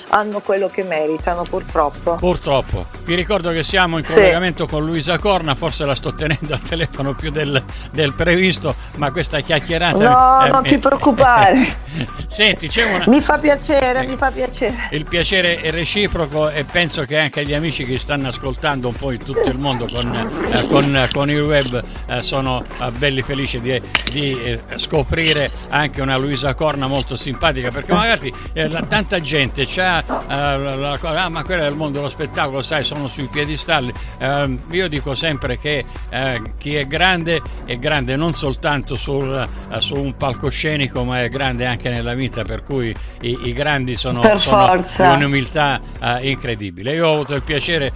hanno 0.09 0.41
quello 0.41 0.69
che 0.69 0.83
meritano, 0.83 1.45
purtroppo. 1.45 2.17
Purtroppo. 2.17 2.85
Vi 3.05 3.15
ricordo 3.15 3.51
che 3.53 3.63
siamo 3.63 3.99
in 3.99 4.05
collegamento 4.05 4.65
sì. 4.65 4.71
con 4.71 4.85
Luisa 4.85 5.19
Corna, 5.19 5.55
forse 5.55 5.85
la 5.85 5.95
sto 5.95 6.13
tenendo 6.13 6.55
al 6.55 6.61
telefono 6.61 7.15
più 7.15 7.31
del, 7.31 7.63
del 7.93 8.13
previsto, 8.13 8.75
ma 8.97 9.13
questa 9.13 9.41
chiacchierata... 9.41 9.97
No, 9.97 10.45
eh, 10.45 10.51
non 10.51 10.65
ti 10.65 10.79
preoccupare. 10.79 11.85
Senti, 12.27 12.69
c'è 12.69 12.93
una... 12.93 13.05
Mi 13.07 13.21
fa 13.21 13.39
piacere, 13.39 14.03
eh, 14.03 14.07
mi 14.07 14.17
fa 14.17 14.31
piacere. 14.31 14.89
Il 14.91 15.05
piacere 15.05 15.61
è 15.61 15.71
reciproco 15.71 16.51
e 16.51 16.65
penso 16.65 17.05
che 17.05 17.19
anche 17.19 17.47
gli 17.47 17.55
amici 17.55 17.85
che 17.85 17.99
stanno 17.99 18.29
ascoltando 18.29 18.89
un 18.89 18.95
po' 18.95 19.13
in 19.13 19.23
tutto 19.23 19.49
il 19.49 19.59
mondo 19.59 19.87
con, 19.87 20.51
eh, 20.53 20.67
con, 20.67 21.09
con 21.13 21.31
il 21.31 21.41
web 21.41 21.83
eh, 22.07 22.23
sono 22.23 22.63
eh, 22.81 22.91
belli 22.91 23.23
felici 23.23 23.61
di 23.61 23.76
di 24.11 24.41
eh, 24.43 24.61
scoprire 24.77 25.51
anche 25.69 26.01
una 26.01 26.17
Luisa 26.17 26.55
Corna 26.55 26.87
molto 26.87 27.17
simpatica 27.17 27.71
perché 27.71 27.93
magari 27.93 28.33
eh, 28.53 28.69
la, 28.69 28.83
tanta 28.83 29.21
gente 29.21 29.67
c'ha 29.67 30.01
eh, 30.01 30.59
la, 30.59 30.99
cosa 31.01 31.25
ah 31.25 31.29
ma 31.29 31.43
quello 31.43 31.63
è 31.63 31.69
il 31.69 31.77
mondo 31.77 31.99
dello 31.99 32.11
spettacolo 32.11 32.63
sai 32.63 32.85
sono 32.85 33.09
sui 33.09 33.27
piedistalli. 33.27 33.93
Ehm, 34.19 34.61
io 34.71 34.89
dico 34.89 35.15
sempre 35.15 35.59
che 35.59 35.85
eh, 36.09 36.43
chi 36.59 36.75
è 36.75 36.87
grande 36.87 37.41
è 37.65 37.79
grande 37.79 38.17
non 38.17 38.33
soltanto 38.33 38.95
sul, 38.95 39.49
eh, 39.71 39.81
su 39.81 39.95
un 39.95 40.17
palcoscenico 40.17 41.05
ma 41.05 41.23
è 41.23 41.29
grande 41.29 41.67
anche 41.67 41.89
nella 41.89 42.15
vita 42.15 42.43
per 42.43 42.63
cui 42.63 42.95
i, 43.21 43.39
i 43.45 43.53
grandi 43.53 43.97
sono, 43.97 44.23
sono 44.39 44.83
di 44.97 45.03
un'umiltà 45.03 45.81
eh, 46.01 46.31
incredibile. 46.31 46.95
Io 46.95 47.09
ho 47.09 47.15
avuto 47.15 47.35
il 47.35 47.43
piacere 47.43 47.93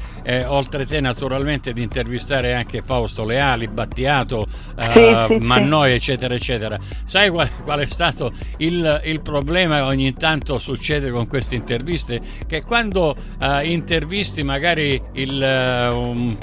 oltre 0.46 0.86
te 0.86 1.00
naturalmente 1.00 1.72
di 1.72 1.82
intervistare 1.82 2.54
anche 2.54 2.82
Fausto 2.82 3.24
Leali 3.24 3.68
Battiato 3.68 4.46
sì, 4.78 5.16
sì, 5.26 5.38
Mannoia 5.38 5.94
eccetera 5.94 6.34
eccetera 6.34 6.78
sai 7.04 7.30
qual, 7.30 7.48
qual 7.64 7.80
è 7.80 7.86
stato 7.86 8.32
il, 8.58 9.00
il, 9.04 9.22
problema 9.22 9.84
ogni 9.84 10.14
tanto 10.14 10.58
succede 10.58 11.10
con 11.10 11.26
queste 11.26 11.54
interviste 11.54 12.20
che 12.46 12.62
quando 12.62 13.16
uh, 13.40 13.64
intervisti 13.64 14.42
magari 14.42 15.00
il, 15.12 15.90
uh, 15.90 15.96
un, 15.96 16.36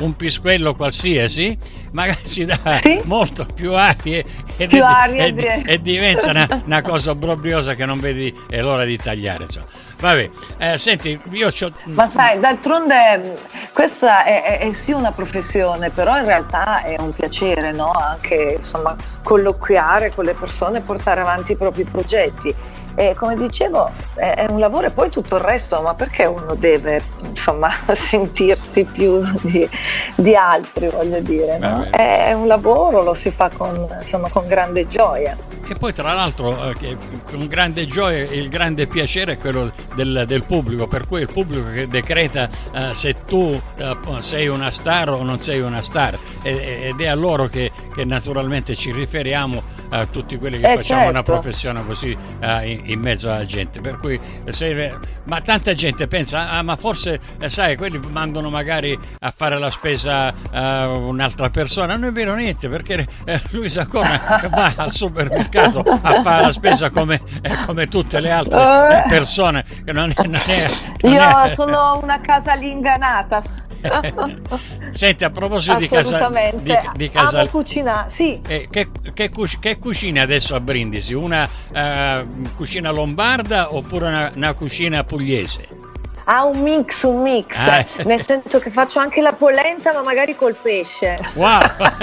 un 0.00 0.16
pisquello 0.16 0.74
qualsiasi, 0.74 1.56
magari 1.92 2.20
si 2.22 2.44
dà 2.44 2.58
sì? 2.80 3.00
molto 3.04 3.46
più 3.54 3.74
aria 3.74 4.22
e, 4.56 4.66
più 4.66 4.84
aria 4.84 5.24
e, 5.24 5.34
e, 5.36 5.62
e 5.66 5.80
diventa 5.80 6.30
una, 6.30 6.62
una, 6.64 6.82
cosa 6.82 7.10
obbrobriosa 7.10 7.74
che 7.74 7.84
non 7.84 7.98
vedi 7.98 8.34
è 8.48 8.60
l'ora 8.60 8.84
di 8.84 8.96
tagliare. 8.96 9.44
Insomma. 9.44 9.66
Vabbè, 10.00 10.30
eh, 10.58 10.78
senti, 10.78 11.20
io 11.30 11.48
ho... 11.48 11.72
Ma 11.86 12.08
sai, 12.08 12.38
d'altronde 12.38 13.36
questa 13.72 14.22
è, 14.22 14.42
è, 14.42 14.58
è, 14.60 14.72
sì 14.72 14.92
una 14.92 15.10
professione, 15.10 15.90
però 15.90 16.16
in 16.18 16.24
realtà 16.24 16.82
è 16.82 16.94
un 17.00 17.12
piacere, 17.12 17.72
no? 17.72 17.90
Anche, 17.90 18.56
insomma, 18.58 18.94
colloquiare 19.24 20.14
con 20.14 20.24
le 20.24 20.34
persone 20.34 20.78
e 20.78 20.80
portare 20.82 21.20
avanti 21.20 21.52
i 21.52 21.56
propri 21.56 21.82
progetti. 21.84 22.54
E 22.98 23.14
come 23.14 23.36
dicevo, 23.36 23.88
è, 24.14 24.46
un 24.50 24.58
lavoro 24.58 24.88
e 24.88 24.90
poi 24.90 25.08
tutto 25.08 25.36
il 25.36 25.42
resto, 25.42 25.80
ma 25.82 25.94
perché 25.94 26.24
uno 26.24 26.56
deve 26.56 27.00
insomma 27.28 27.70
sentirsi 27.94 28.82
più 28.82 29.20
di, 29.42 29.70
di 30.16 30.34
altri, 30.34 30.88
voglio 30.88 31.20
dire, 31.20 31.58
no? 31.58 31.86
È 31.90 32.32
un 32.32 32.48
lavoro, 32.48 33.04
lo 33.04 33.14
si 33.14 33.30
fa 33.30 33.50
con, 33.56 33.86
insomma, 34.00 34.28
con 34.30 34.48
grande 34.48 34.88
gioia. 34.88 35.36
E 35.68 35.74
poi 35.78 35.92
tra 35.92 36.12
l'altro 36.12 36.70
eh, 36.70 36.96
con 37.30 37.46
grande 37.46 37.86
gioia 37.86 38.24
il 38.24 38.48
grande 38.48 38.88
piacere 38.88 39.34
è 39.34 39.38
quello 39.38 39.70
del, 39.94 40.24
del 40.26 40.42
pubblico, 40.42 40.88
per 40.88 41.06
cui 41.06 41.20
il 41.20 41.30
pubblico 41.30 41.70
che 41.70 41.86
decreta 41.86 42.48
eh, 42.72 42.94
se 42.94 43.14
tu 43.26 43.60
eh, 43.76 43.96
sei 44.18 44.48
una 44.48 44.72
star 44.72 45.10
o 45.10 45.22
non 45.22 45.38
sei 45.38 45.60
una 45.60 45.82
star 45.82 46.18
ed 46.42 46.98
è 46.98 47.06
a 47.06 47.14
loro 47.14 47.48
che, 47.48 47.70
che 47.94 48.04
naturalmente 48.04 48.74
ci 48.74 48.90
riferiamo 48.90 49.62
a 49.90 50.06
tutti 50.06 50.36
quelli 50.36 50.58
che 50.58 50.72
eh 50.72 50.74
facciamo 50.76 51.00
certo. 51.02 51.10
una 51.10 51.22
professione 51.22 51.84
così 51.84 52.16
uh, 52.40 52.64
in, 52.64 52.82
in, 52.84 53.00
mezzo 53.00 53.30
alla 53.30 53.46
gente. 53.46 53.80
Per 53.80 53.98
cui, 53.98 54.20
se, 54.48 54.96
ma 55.24 55.40
tanta 55.40 55.74
gente 55.74 56.06
pensa, 56.06 56.50
ah, 56.50 56.62
ma 56.62 56.76
forse, 56.76 57.20
eh, 57.38 57.48
sai, 57.48 57.76
quelli 57.76 58.00
mandano 58.10 58.50
magari 58.50 58.98
a 59.20 59.30
fare 59.34 59.58
la 59.58 59.70
spesa 59.70 60.32
uh, 60.32 60.56
un'altra 60.98 61.50
persona. 61.50 61.96
Non 61.96 62.08
è 62.08 62.12
vero 62.12 62.34
niente, 62.34 62.68
perché 62.68 63.06
eh, 63.24 63.40
Luisa 63.50 63.86
Corna 63.86 64.48
va 64.50 64.72
al 64.76 64.92
supermercato 64.92 65.80
a 65.80 66.22
fare 66.22 66.46
la 66.46 66.52
spesa 66.52 66.90
come, 66.90 67.20
eh, 67.42 67.56
come 67.66 67.88
tutte 67.88 68.20
le 68.20 68.30
altre 68.30 69.04
eh, 69.04 69.08
persone. 69.08 69.64
Non 69.86 70.10
è, 70.10 70.22
non 70.22 70.34
è, 70.34 70.70
non 71.02 71.12
Io 71.12 71.54
sono 71.54 71.98
una 72.02 72.20
casalinganata 72.20 73.66
Senti, 74.92 75.24
a 75.24 75.30
proposito 75.30 75.76
di 75.76 75.88
casa, 75.88 76.30
di, 76.54 76.78
di 76.94 77.10
casa 77.10 77.40
Amo 77.40 77.48
cucinare, 77.48 78.10
sì. 78.10 78.40
Eh, 78.46 78.68
che, 78.70 78.88
che, 79.14 79.30
che, 79.60 79.78
cucina 79.78 80.22
adesso 80.22 80.54
a 80.54 80.60
Brindisi? 80.60 81.14
Una 81.14 81.48
uh, 81.68 82.54
cucina 82.56 82.90
lombarda 82.90 83.74
oppure 83.74 84.08
una, 84.08 84.32
una 84.34 84.54
cucina 84.54 85.04
pugliese? 85.04 85.96
Ha 86.30 86.44
un 86.44 86.60
mix, 86.60 87.04
un 87.04 87.22
mix, 87.22 87.56
ah. 87.56 87.86
nel 88.04 88.20
senso 88.20 88.58
che 88.58 88.68
faccio 88.68 88.98
anche 88.98 89.22
la 89.22 89.32
polenta 89.32 89.94
ma 89.94 90.02
magari 90.02 90.36
col 90.36 90.54
pesce 90.54 91.18
wow. 91.32 91.62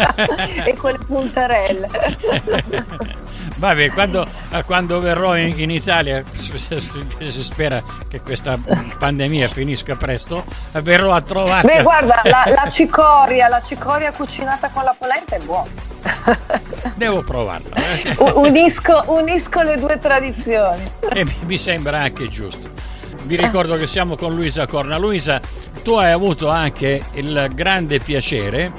e 0.65 0.73
con 0.73 0.91
le 0.91 0.97
puntarelle. 1.05 1.89
Vabbè, 3.57 3.91
quando, 3.91 4.27
quando 4.65 4.99
verrò 4.99 5.37
in, 5.37 5.59
in 5.59 5.69
Italia, 5.69 6.23
si 6.33 7.43
spera 7.43 7.81
che 8.09 8.19
questa 8.19 8.59
pandemia 8.97 9.47
finisca 9.47 9.95
presto, 9.95 10.43
verrò 10.81 11.13
a 11.13 11.21
trovare. 11.21 11.67
Beh, 11.67 11.83
guarda, 11.83 12.21
la, 12.23 12.43
la, 12.47 12.69
cicoria, 12.69 13.47
la 13.47 13.61
cicoria 13.65 14.11
cucinata 14.11 14.69
con 14.69 14.83
la 14.83 14.95
polenta 14.97 15.35
è 15.35 15.39
buona. 15.39 15.69
Devo 16.95 17.21
provarla. 17.23 17.75
Eh. 17.75 18.15
Unisco, 18.33 19.03
unisco 19.07 19.61
le 19.61 19.77
due 19.77 19.99
tradizioni. 19.99 20.91
E 21.13 21.25
mi 21.45 21.57
sembra 21.57 22.01
anche 22.01 22.27
giusto. 22.27 22.74
Vi 23.25 23.35
ricordo 23.35 23.75
che 23.75 23.87
siamo 23.87 24.15
con 24.15 24.35
Luisa 24.35 24.67
Corna. 24.67 24.97
Luisa, 24.97 25.41
tu 25.83 25.93
hai 25.93 26.11
avuto 26.11 26.47
anche 26.47 27.01
il 27.13 27.49
grande 27.55 27.97
piacere 27.97 28.71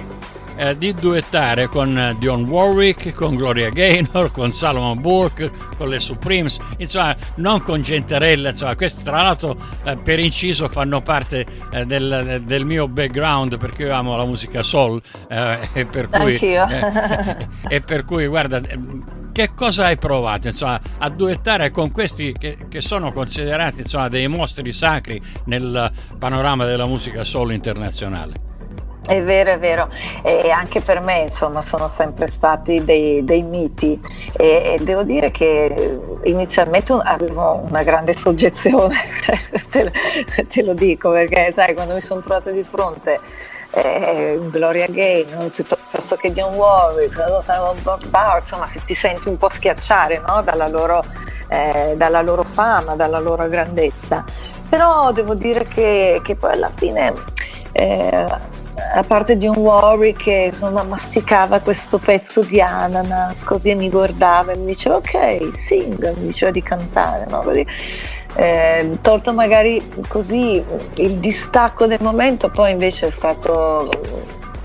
eh, 0.56 0.78
di 0.78 0.94
duettare 0.94 1.66
con 1.66 2.14
Dion 2.20 2.44
Warwick, 2.44 3.12
con 3.12 3.34
Gloria 3.34 3.70
Gaynor, 3.70 4.30
con 4.30 4.52
Salomon 4.52 5.00
Burke, 5.00 5.50
con 5.76 5.88
le 5.88 5.98
Supremes, 5.98 6.58
insomma 6.78 7.16
non 7.36 7.60
con 7.60 7.82
Gentarella, 7.82 8.50
insomma 8.50 8.76
questi 8.76 9.02
tra 9.02 9.22
l'altro 9.22 9.56
eh, 9.84 9.96
per 9.96 10.20
inciso 10.20 10.68
fanno 10.68 11.02
parte 11.02 11.44
eh, 11.72 11.84
del, 11.84 12.42
del, 12.44 12.64
mio 12.64 12.86
background 12.86 13.58
perché 13.58 13.82
io 13.82 13.94
amo 13.94 14.16
la 14.16 14.24
musica 14.24 14.62
soul 14.62 15.02
eh, 15.28 15.58
e 15.72 15.84
per 15.86 16.08
cui, 16.08 16.36
eh, 16.36 17.48
e 17.68 17.80
per 17.80 18.04
cui 18.04 18.26
guarda 18.28 18.60
che 19.36 19.52
cosa 19.54 19.84
hai 19.84 19.98
provato 19.98 20.46
insomma, 20.46 20.80
a 20.96 21.10
duettare 21.10 21.70
con 21.70 21.92
questi 21.92 22.32
che, 22.32 22.56
che 22.70 22.80
sono 22.80 23.12
considerati 23.12 23.82
insomma, 23.82 24.08
dei 24.08 24.28
mostri 24.28 24.72
sacri 24.72 25.20
nel 25.44 25.92
panorama 26.18 26.64
della 26.64 26.86
musica 26.86 27.22
soul 27.22 27.52
internazionale? 27.52 28.32
È 29.06 29.22
vero, 29.22 29.50
è 29.50 29.58
vero, 29.58 29.90
e 30.22 30.48
anche 30.48 30.80
per 30.80 31.00
me 31.00 31.18
insomma 31.18 31.60
sono 31.60 31.86
sempre 31.86 32.28
stati 32.28 32.82
dei, 32.82 33.24
dei 33.24 33.42
miti 33.42 34.00
e, 34.32 34.78
devo 34.80 35.02
dire 35.02 35.30
che 35.30 36.00
inizialmente 36.24 36.94
avevo 36.94 37.62
una 37.68 37.82
grande 37.82 38.14
soggezione, 38.14 38.96
te, 39.70 39.92
te, 40.48 40.62
lo 40.62 40.72
dico 40.72 41.10
perché 41.10 41.52
sai 41.52 41.74
quando 41.74 41.92
mi 41.92 42.00
sono 42.00 42.22
trovata 42.22 42.50
di 42.50 42.64
fronte 42.64 43.20
eh, 43.76 44.38
Gloria 44.50 44.86
Gaynor 44.88 45.50
piuttosto 45.50 46.16
che 46.16 46.32
John 46.32 46.54
Warwick, 46.54 48.08
Barr, 48.08 48.38
insomma 48.38 48.66
ti 48.84 48.94
senti 48.94 49.28
un 49.28 49.36
po' 49.36 49.50
schiacciare 49.50 50.22
no? 50.26 50.42
dalla, 50.42 50.68
loro, 50.68 51.02
eh, 51.48 51.94
dalla 51.96 52.22
loro 52.22 52.42
fama, 52.42 52.94
dalla 52.96 53.18
loro 53.18 53.46
grandezza, 53.48 54.24
però 54.68 55.12
devo 55.12 55.34
dire 55.34 55.64
che, 55.66 56.20
che 56.22 56.36
poi 56.36 56.52
alla 56.52 56.70
fine... 56.74 57.12
Eh, 57.72 58.54
a 58.94 59.02
parte 59.02 59.36
di 59.36 59.46
un 59.46 59.56
Warwick 59.56 60.22
che 60.22 60.48
insomma 60.52 60.82
masticava 60.82 61.60
questo 61.60 61.98
pezzo 61.98 62.42
di 62.42 62.60
ananas 62.60 63.42
così 63.42 63.74
mi 63.74 63.88
guardava 63.88 64.52
e 64.52 64.58
mi 64.58 64.66
diceva 64.66 64.96
ok 64.96 65.50
sing 65.54 66.14
mi 66.16 66.26
diceva 66.26 66.50
di 66.50 66.62
cantare 66.62 67.26
no? 67.28 67.42
Eh, 68.36 68.98
tolto 69.00 69.32
magari 69.32 69.82
così 70.08 70.62
il 70.96 71.18
distacco 71.18 71.86
del 71.86 72.00
momento 72.02 72.50
poi 72.50 72.72
invece 72.72 73.06
è 73.06 73.10
stato 73.10 73.88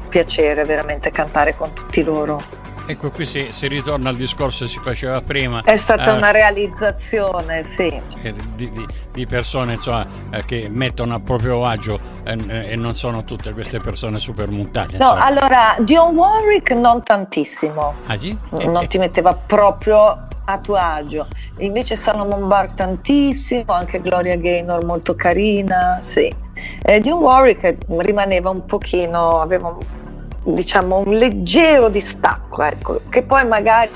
piacere 0.10 0.66
veramente 0.66 1.10
cantare 1.10 1.56
con 1.56 1.72
tutti 1.74 2.04
loro 2.04 2.60
Ecco, 2.92 3.10
qui 3.10 3.26
si, 3.26 3.48
si, 3.52 3.68
ritorna 3.68 4.10
al 4.10 4.18
discorso 4.18 4.66
che 4.66 4.72
si 4.72 4.80
faceva 4.80 5.22
prima. 5.22 5.62
È 5.64 5.78
stata 5.78 6.14
eh, 6.14 6.18
una 6.18 6.32
realizzazione, 6.32 7.64
sì. 7.64 7.88
Eh, 8.22 8.34
di, 8.56 8.70
di, 8.70 8.86
di 9.14 9.26
persone 9.26 9.74
insomma, 9.74 10.06
eh, 10.30 10.44
che 10.44 10.68
mettono 10.70 11.14
a 11.14 11.20
proprio 11.20 11.66
agio 11.66 12.00
eh, 12.24 12.72
e 12.72 12.76
non 12.76 12.94
sono 12.94 13.24
tutte 13.24 13.54
queste 13.54 13.80
persone 13.80 14.18
super 14.18 14.50
mutate. 14.50 14.98
No, 14.98 15.12
allora, 15.12 15.76
Dion 15.80 16.16
Warwick 16.16 16.72
non 16.72 17.02
tantissimo. 17.04 17.94
Ah, 18.08 18.18
sì? 18.18 18.36
Non 18.50 18.86
ti 18.88 18.98
metteva 18.98 19.34
proprio 19.36 20.28
a 20.46 20.58
tuo 20.60 20.76
agio. 20.76 21.28
Invece 21.60 21.96
Salomon 21.96 22.48
Bar 22.48 22.74
tantissimo, 22.74 23.74
anche 23.74 24.02
Gloria 24.02 24.36
Gaynor 24.36 24.86
molto 24.86 25.16
carina, 25.16 26.00
sì. 26.02 26.32
Eh, 26.84 27.00
Dion 27.00 27.20
Warwick 27.20 27.78
rimaneva 27.88 28.50
un 28.50 28.66
pochino, 28.66 29.40
aveva 29.40 29.76
diciamo 30.44 31.00
un 31.06 31.14
leggero 31.14 31.90
distacco, 31.90 32.64
ecco, 32.64 33.02
che 33.10 33.22
poi 33.22 33.46
magari 33.46 33.92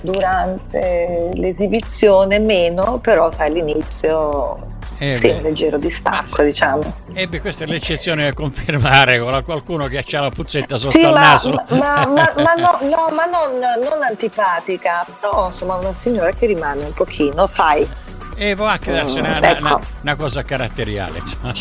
durante 0.00 1.28
l'esibizione 1.34 2.38
meno, 2.38 2.98
però 2.98 3.30
sai 3.30 3.48
all'inizio 3.48 4.80
eh 5.02 5.16
sì, 5.16 5.26
un 5.26 5.42
leggero 5.42 5.78
distacco, 5.78 6.26
sì. 6.28 6.44
diciamo. 6.44 6.94
E 7.12 7.22
eh 7.22 7.26
beh, 7.26 7.40
questa 7.40 7.64
è 7.64 7.66
l'eccezione 7.66 8.22
da 8.22 8.32
confermare 8.32 9.18
con 9.18 9.42
qualcuno 9.44 9.88
che 9.88 9.98
ha 9.98 10.20
la 10.20 10.28
puzzetta 10.28 10.78
sotto 10.78 10.92
sì, 10.92 11.02
al 11.02 11.12
ma, 11.12 11.20
naso. 11.20 11.50
Ma, 11.70 12.06
ma, 12.06 12.06
ma, 12.06 12.54
no, 12.56 12.78
no, 12.82 13.08
ma 13.12 13.24
non, 13.24 13.58
non, 13.82 14.02
antipatica, 14.04 15.04
però 15.18 15.48
insomma 15.48 15.74
una 15.74 15.92
signora 15.92 16.30
che 16.30 16.46
rimane 16.46 16.84
un 16.84 16.92
pochino, 16.92 17.46
sai. 17.46 17.88
E 18.36 18.54
può 18.54 18.66
anche 18.66 18.92
darsi 18.92 19.20
mm, 19.20 19.24
una, 19.24 19.42
ecco. 19.42 19.64
una, 19.64 19.80
una, 20.02 20.14
cosa 20.14 20.44
caratteriale. 20.44 21.18
Insomma. 21.18 21.52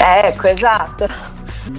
Ecco, 0.00 0.46
esatto. 0.46 1.08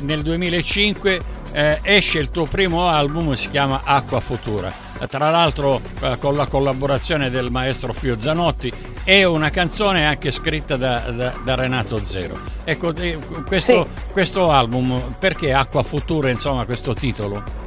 Nel 0.01 0.23
2005 0.23 1.19
eh, 1.51 1.79
esce 1.83 2.17
il 2.17 2.31
tuo 2.31 2.45
primo 2.45 2.87
album, 2.87 3.33
si 3.33 3.49
chiama 3.51 3.81
Acqua 3.83 4.19
Futura. 4.19 4.88
Tra 5.07 5.29
l'altro 5.29 5.79
eh, 6.01 6.17
con 6.19 6.35
la 6.35 6.47
collaborazione 6.47 7.29
del 7.29 7.49
maestro 7.51 7.93
Fio 7.93 8.19
Zanotti 8.19 8.71
e 9.03 9.23
una 9.25 9.49
canzone 9.49 10.05
anche 10.05 10.31
scritta 10.31 10.75
da, 10.77 10.99
da, 11.11 11.33
da 11.43 11.55
Renato 11.55 12.03
Zero. 12.03 12.37
Ecco, 12.63 12.93
eh, 12.95 13.17
questo, 13.45 13.85
sì. 13.85 14.11
questo 14.11 14.51
album, 14.51 15.15
perché 15.17 15.53
Acqua 15.53 15.83
Futura, 15.83 16.29
insomma, 16.29 16.65
questo 16.65 16.93
titolo? 16.93 17.59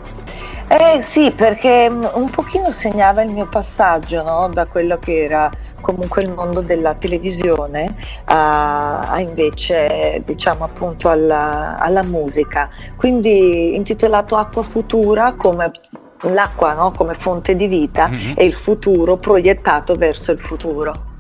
Eh 0.69 1.03
sì, 1.03 1.31
perché 1.33 1.91
mm, 1.91 2.05
un 2.15 2.31
pochino 2.31 2.71
segnava 2.71 3.23
il 3.23 3.31
mio 3.31 3.47
passaggio 3.47 4.23
no? 4.23 4.49
da 4.49 4.65
quello 4.65 4.97
che 4.99 5.25
era 5.25 5.51
comunque 5.83 6.23
il 6.23 6.33
mondo 6.33 6.62
della 6.62 6.95
televisione 6.95 7.95
a, 8.25 9.01
a 9.01 9.21
invece 9.21 10.23
diciamo 10.25 10.65
appunto 10.65 11.11
alla, 11.11 11.77
alla, 11.79 12.03
musica. 12.03 12.71
Quindi 12.97 13.75
intitolato 13.75 14.37
Acqua 14.37 14.62
Futura 14.62 15.35
come 15.35 15.71
l'acqua 16.23 16.75
no? 16.75 16.93
come 16.93 17.14
fonte 17.14 17.55
di 17.57 17.67
vita 17.67 18.09
mm-hmm. 18.09 18.33
e 18.37 18.45
il 18.45 18.55
futuro 18.55 19.17
proiettato 19.17 19.95
verso 19.95 20.33
il 20.33 20.38
futuro. 20.38 21.11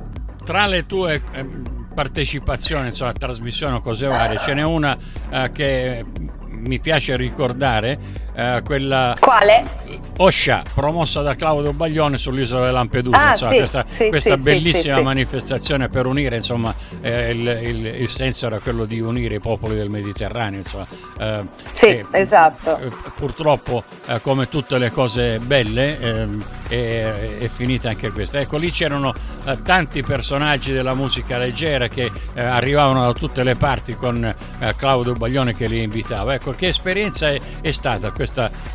Tra 0.44 0.66
le 0.66 0.86
tue 0.86 1.22
eh, 1.32 1.46
partecipazioni 1.94 2.86
insomma, 2.86 3.10
a 3.10 3.14
trasmissioni 3.14 3.74
o 3.74 3.80
cose 3.80 4.06
varie, 4.06 4.38
ce 4.38 4.54
n'è 4.54 4.62
una 4.62 4.96
eh, 5.30 5.50
che 5.52 6.04
mi 6.48 6.78
piace 6.78 7.16
ricordare 7.16 7.98
eh, 8.34 8.62
quella 8.64 9.16
quale? 9.20 9.80
Oscia 10.18 10.62
promossa 10.74 11.22
da 11.22 11.34
Claudio 11.34 11.72
Baglione 11.72 12.16
sull'isola 12.16 12.66
di 12.66 12.72
Lampedusa. 12.72 13.18
Ah, 13.18 13.30
insomma, 13.30 13.50
sì, 13.50 13.56
questa, 13.56 13.84
sì, 13.88 14.08
questa 14.08 14.36
sì, 14.36 14.42
bellissima 14.42 15.00
manifestazione 15.00 15.88
per 15.88 16.06
unire 16.06 16.36
insomma 16.36 16.74
eh, 17.00 17.30
il, 17.30 17.60
il, 17.62 17.86
il, 17.86 18.08
senso 18.08 18.46
era 18.46 18.58
quello 18.58 18.84
di 18.84 19.00
unire 19.00 19.36
i 19.36 19.40
popoli 19.40 19.74
del 19.74 19.90
Mediterraneo 19.90 20.60
insomma. 20.60 20.86
Eh, 21.18 21.40
sì 21.72 21.86
e, 21.86 22.06
esatto. 22.12 22.78
eh, 22.78 22.90
purtroppo 23.16 23.84
eh, 24.06 24.20
come 24.20 24.48
tutte 24.48 24.78
le 24.78 24.90
cose 24.90 25.38
belle 25.38 25.98
ehm, 25.98 26.44
è, 26.68 27.38
è, 27.38 27.48
finita 27.48 27.88
anche 27.88 28.10
questa. 28.10 28.38
Ecco 28.38 28.58
lì 28.58 28.70
c'erano 28.70 29.12
eh, 29.44 29.60
tanti 29.62 30.02
personaggi 30.02 30.72
della 30.72 30.94
musica 30.94 31.36
leggera 31.36 31.88
che 31.88 32.10
arrivavano 32.34 33.04
da 33.04 33.12
tutte 33.12 33.42
le 33.42 33.56
parti 33.56 33.94
con 33.94 34.34
Claudio 34.76 35.12
Baglione 35.12 35.54
che 35.54 35.66
li 35.66 35.82
invitava. 35.82 36.34
Ecco 36.34 36.52
che 36.52 36.68
esperienza 36.68 37.30
è, 37.30 37.38
è 37.60 37.70
stata 37.70 38.10
questa 38.10 38.21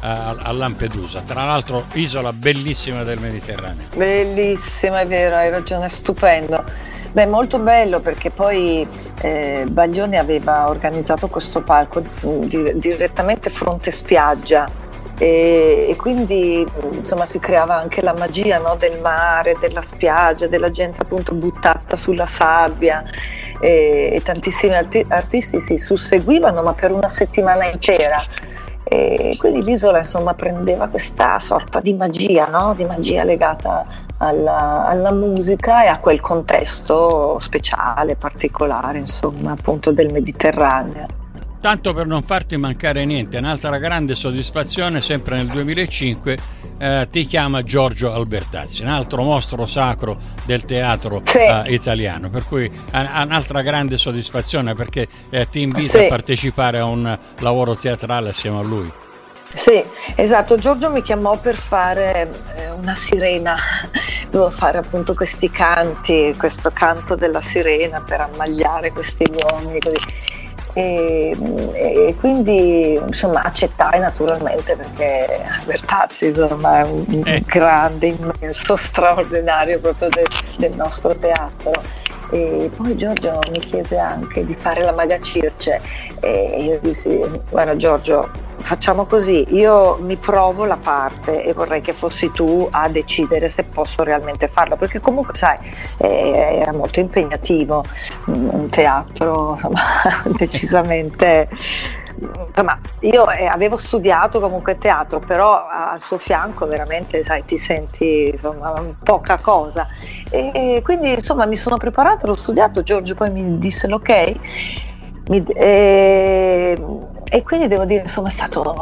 a, 0.01 0.35
a 0.37 0.51
Lampedusa, 0.51 1.21
tra 1.25 1.43
l'altro 1.43 1.85
isola 1.93 2.33
bellissima 2.33 3.03
del 3.03 3.19
Mediterraneo. 3.19 3.85
Bellissima, 3.95 5.01
è 5.01 5.07
vero, 5.07 5.35
hai 5.35 5.49
ragione, 5.49 5.89
stupendo. 5.89 6.63
Beh, 7.11 7.25
molto 7.25 7.57
bello 7.57 7.99
perché 7.99 8.29
poi 8.29 8.87
eh, 9.21 9.65
Baglioni 9.69 10.17
aveva 10.17 10.69
organizzato 10.69 11.27
questo 11.27 11.61
palco 11.61 12.03
di, 12.19 12.73
direttamente 12.75 13.49
fronte 13.49 13.91
spiaggia 13.91 14.69
e, 15.17 15.87
e, 15.89 15.95
quindi 15.95 16.63
insomma 16.91 17.25
si 17.25 17.39
creava 17.39 17.75
anche 17.75 18.03
la 18.03 18.13
magia 18.13 18.59
no, 18.59 18.75
del 18.77 18.99
mare, 18.99 19.57
della 19.59 19.81
spiaggia, 19.81 20.45
della 20.45 20.69
gente 20.69 21.01
appunto 21.01 21.33
buttata 21.33 21.97
sulla 21.97 22.27
sabbia 22.27 23.03
e, 23.59 24.11
e 24.13 24.21
tantissimi 24.23 24.75
arti- 24.75 25.05
artisti 25.07 25.59
si 25.59 25.77
susseguivano 25.77 26.61
ma 26.61 26.73
per 26.73 26.91
una 26.91 27.09
settimana 27.09 27.67
intera 27.67 28.23
e 28.89 29.35
quindi 29.37 29.63
l'isola 29.63 29.97
insomma 29.97 30.33
prendeva 30.33 30.87
questa 30.87 31.39
sorta 31.39 31.79
di 31.79 31.93
magia, 31.93 32.47
no? 32.47 32.73
di 32.75 32.85
magia 32.85 33.23
legata 33.23 33.85
alla, 34.17 34.85
alla, 34.87 35.11
musica 35.11 35.83
e 35.83 35.87
a 35.87 35.99
quel 35.99 36.21
contesto 36.21 37.37
speciale, 37.39 38.15
particolare, 38.15 38.97
insomma, 38.97 39.51
appunto 39.51 39.91
del 39.91 40.11
Mediterraneo. 40.11 41.05
Tanto 41.67 41.93
per 41.93 42.07
non 42.07 42.23
farti 42.23 42.55
mancare 42.55 43.03
niente, 43.03 43.39
un'altra 43.39 43.77
grande 43.77 44.15
soddisfazione, 44.15 45.01
sempre 45.01 45.35
nel 45.35 45.47
2005, 45.47 46.37
eh, 46.79 47.07
ti 47.11 47.25
chiama 47.25 47.61
Giorgio 47.61 48.13
Albertazzi, 48.13 48.83
un 48.83 48.87
altro 48.87 49.21
mostro 49.21 49.65
sacro 49.65 50.17
del 50.45 50.63
teatro 50.63 51.23
sì. 51.25 51.39
eh, 51.39 51.63
italiano, 51.73 52.29
per 52.29 52.45
cui 52.45 52.71
è 52.89 52.99
un'altra 52.99 53.61
grande 53.63 53.97
soddisfazione 53.97 54.75
perché 54.75 55.09
eh, 55.29 55.49
ti 55.49 55.59
invita 55.59 55.97
sì. 55.97 56.05
a 56.05 56.07
partecipare 56.07 56.79
a 56.79 56.85
un 56.85 57.19
lavoro 57.39 57.75
teatrale 57.75 58.29
assieme 58.29 58.59
a 58.59 58.63
lui. 58.63 58.89
Sì, 59.53 59.83
esatto, 60.15 60.55
Giorgio 60.55 60.89
mi 60.89 61.01
chiamò 61.01 61.37
per 61.37 61.57
fare 61.57 62.29
eh, 62.55 62.69
una 62.69 62.95
sirena, 62.95 63.57
dovevo 64.29 64.51
fare 64.51 64.77
appunto 64.77 65.13
questi 65.13 65.51
canti, 65.51 66.33
questo 66.37 66.71
canto 66.71 67.15
della 67.15 67.41
sirena 67.41 67.99
per 67.99 68.21
ammagliare 68.21 68.93
questi 68.93 69.25
uomini 69.29 69.79
così 69.79 70.35
e, 70.77 71.35
e, 71.73 72.15
quindi 72.19 72.93
insomma 72.93 73.41
accettai 73.41 73.99
naturalmente 73.99 74.75
perché 74.75 75.43
Bertazzi 75.65 76.27
insomma 76.27 76.81
è 76.81 76.83
un 76.83 77.23
eh. 77.25 77.41
grande, 77.47 78.07
immenso, 78.07 78.75
straordinario 78.75 79.79
proprio 79.79 80.09
de, 80.09 80.23
del 80.57 80.75
nostro 80.75 81.15
teatro 81.15 81.71
e 82.29 82.69
poi 82.75 82.95
Giorgio 82.95 83.39
mi 83.49 83.57
chiese 83.57 83.97
anche 83.97 84.45
di 84.45 84.53
fare 84.53 84.83
la 84.83 84.91
Maga 84.91 85.19
Circe 85.19 85.81
e 86.19 86.57
io 86.61 86.79
dissi 86.79 87.25
guarda 87.49 87.75
Giorgio 87.75 88.29
facciamo 88.67 89.05
così, 89.05 89.55
io 89.55 89.97
mi 90.01 90.17
provo 90.17 90.65
la 90.65 90.75
parte 90.75 91.41
e 91.41 91.53
vorrei 91.53 91.79
che 91.79 91.93
fossi 91.93 92.31
tu 92.31 92.67
a 92.69 92.89
decidere 92.89 93.47
se 93.47 93.63
posso 93.63 94.03
realmente 94.03 94.49
farlo, 94.49 94.75
perché 94.75 94.99
comunque 94.99 95.35
sai, 95.35 95.57
eh, 95.99 96.57
era 96.59 96.73
molto 96.73 96.99
impegnativo, 96.99 97.81
un 98.25 98.67
teatro 98.69 99.51
insomma, 99.55 99.81
decisamente... 100.37 101.47
Insomma, 102.47 102.77
io 103.01 103.29
eh, 103.29 103.45
avevo 103.45 103.77
studiato 103.77 104.41
comunque 104.41 104.77
teatro, 104.77 105.19
però 105.19 105.67
al 105.67 106.01
suo 106.01 106.17
fianco 106.17 106.65
veramente, 106.65 107.23
sai, 107.23 107.45
ti 107.45 107.57
senti 107.57 108.31
insomma, 108.33 108.73
poca 109.03 109.37
cosa. 109.37 109.87
E 110.31 110.81
quindi 110.83 111.11
insomma 111.11 111.45
mi 111.45 111.55
sono 111.55 111.77
preparata, 111.77 112.25
l'ho 112.25 112.35
studiato, 112.35 112.81
Giorgio 112.81 113.13
poi 113.13 113.29
mi 113.29 113.59
disse 113.59 113.87
l'ok. 113.87 114.35
Mi, 115.29 115.43
eh, 115.43 116.75
e 117.29 117.43
quindi 117.43 117.67
devo 117.67 117.85
dire, 117.85 118.01
insomma, 118.03 118.29
è 118.29 118.31
stato 118.31 118.73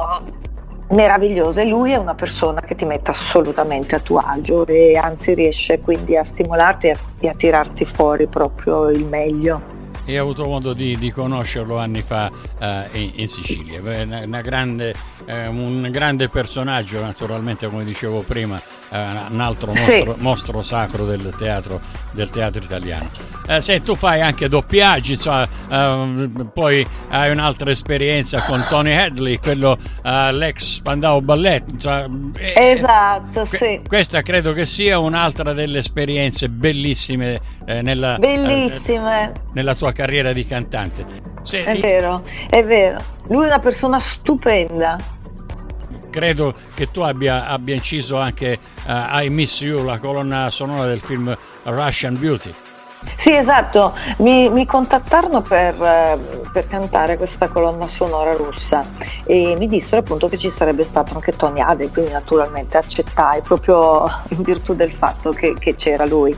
meraviglioso 0.90 1.62
e 1.62 1.66
lui 1.66 1.92
è 1.92 1.96
una 1.96 2.14
persona 2.14 2.62
che 2.62 2.76
ti 2.76 2.86
mette 2.86 3.12
assolutamente 3.12 3.96
a 3.96 4.00
tuo 4.00 4.20
agio 4.20 4.66
e 4.68 4.96
anzi 4.96 5.34
riesce 5.34 5.80
quindi 5.80 6.16
a 6.16 6.24
stimolarti 6.24 6.92
e 7.20 7.28
a, 7.28 7.34
tirarti 7.34 7.86
fuori 7.86 8.28
proprio 8.28 8.90
il 8.90 9.06
meglio. 9.06 9.84
E 10.08 10.20
ho 10.20 10.22
avuto 10.22 10.44
modo 10.44 10.74
di, 10.74 10.96
di 11.00 11.12
conoscerlo 11.12 11.80
anni 11.80 12.04
fa 12.04 12.30
uh, 12.32 12.66
in, 12.96 13.12
in, 13.16 13.28
Sicilia, 13.28 13.82
una, 14.04 14.24
una 14.24 14.42
grande, 14.42 14.94
eh, 15.26 15.48
un 15.48 15.88
grande 15.90 16.30
personaggio 16.30 17.02
naturalmente 17.02 17.68
come 17.68 17.84
dicevo 17.84 18.20
prima, 18.20 18.62
eh, 18.90 19.00
un 19.30 19.40
altro 19.40 19.72
mostro, 19.72 20.14
sì. 20.14 20.22
mostro, 20.22 20.62
sacro 20.62 21.06
del 21.06 21.34
teatro, 21.36 21.82
del 22.12 22.30
teatro 22.30 22.64
italiano. 22.64 23.10
Eh, 23.48 23.62
se 23.62 23.82
tu 23.82 23.96
fai 23.96 24.22
anche 24.22 24.48
doppiaggi, 24.48 25.14
insomma, 25.14 25.45
uh, 25.68 26.50
poi 26.52 26.86
hai 27.10 27.32
un'altra 27.32 27.72
esperienza 27.72 28.42
con 28.44 28.66
Tony 28.70 28.94
Hadley, 28.94 29.38
quello 29.38 29.78
uh, 30.04 30.32
l'ex 30.32 30.76
Spandau 30.76 31.22
Ballet. 31.22 31.78
Cioè, 31.78 32.06
esatto, 32.56 33.46
que- 33.46 33.58
sì. 33.58 33.82
Questa 33.88 34.22
credo 34.22 34.54
che 34.54 34.66
sia 34.66 35.00
un'altra 35.00 35.54
delle 35.54 35.80
esperienze 35.80 36.50
bellissime 36.50 37.40
eh, 37.66 37.82
nella, 37.82 38.18
bellissime. 38.18 39.32
nella 39.54 39.76
tua 39.76 39.92
carriera 39.92 40.34
di 40.34 40.46
cantante. 40.46 41.06
Se, 41.44 41.64
è 41.64 41.80
vero, 41.80 42.24
è 42.50 42.64
vero. 42.64 42.98
Lui 43.28 43.44
è 43.44 43.48
una 43.48 43.60
persona 43.60 44.00
stupenda 44.00 44.98
credo 46.16 46.56
che 46.74 46.90
tu 46.92 47.02
abbia, 47.02 47.48
abbia 47.48 47.76
inciso 47.76 48.18
anche 48.18 48.58
uh, 48.86 49.20
I 49.20 49.28
Miss 49.30 49.60
You, 49.60 49.84
la 49.84 49.98
colonna 49.98 50.50
sonora 50.50 50.86
del 50.86 51.02
film 51.02 51.38
Russian 51.64 52.18
Beauty. 52.18 52.54
Sì, 53.16 53.36
esatto, 53.36 53.94
mi, 54.18 54.50
mi 54.50 54.66
contattarono 54.66 55.42
per, 55.42 55.82
eh, 55.82 56.18
per, 56.52 56.68
cantare 56.68 57.18
questa 57.18 57.48
colonna 57.48 57.88
sonora 57.88 58.36
russa 58.36 58.86
e 59.24 59.56
mi 59.58 59.68
dissero 59.68 60.02
appunto 60.02 60.28
che 60.28 60.38
ci 60.38 60.50
sarebbe 60.50 60.84
stato 60.84 61.14
anche 61.16 61.36
Tony 61.36 61.62
Ade, 61.62 61.90
quindi 61.90 62.12
naturalmente 62.12 62.78
accettai 62.78 63.42
proprio 63.42 64.06
in 64.30 64.42
virtù 64.42 64.76
del 64.76 64.92
fatto 64.92 65.32
che, 65.32 65.54
che 65.58 65.76
c'era 65.76 66.06
lui 66.06 66.36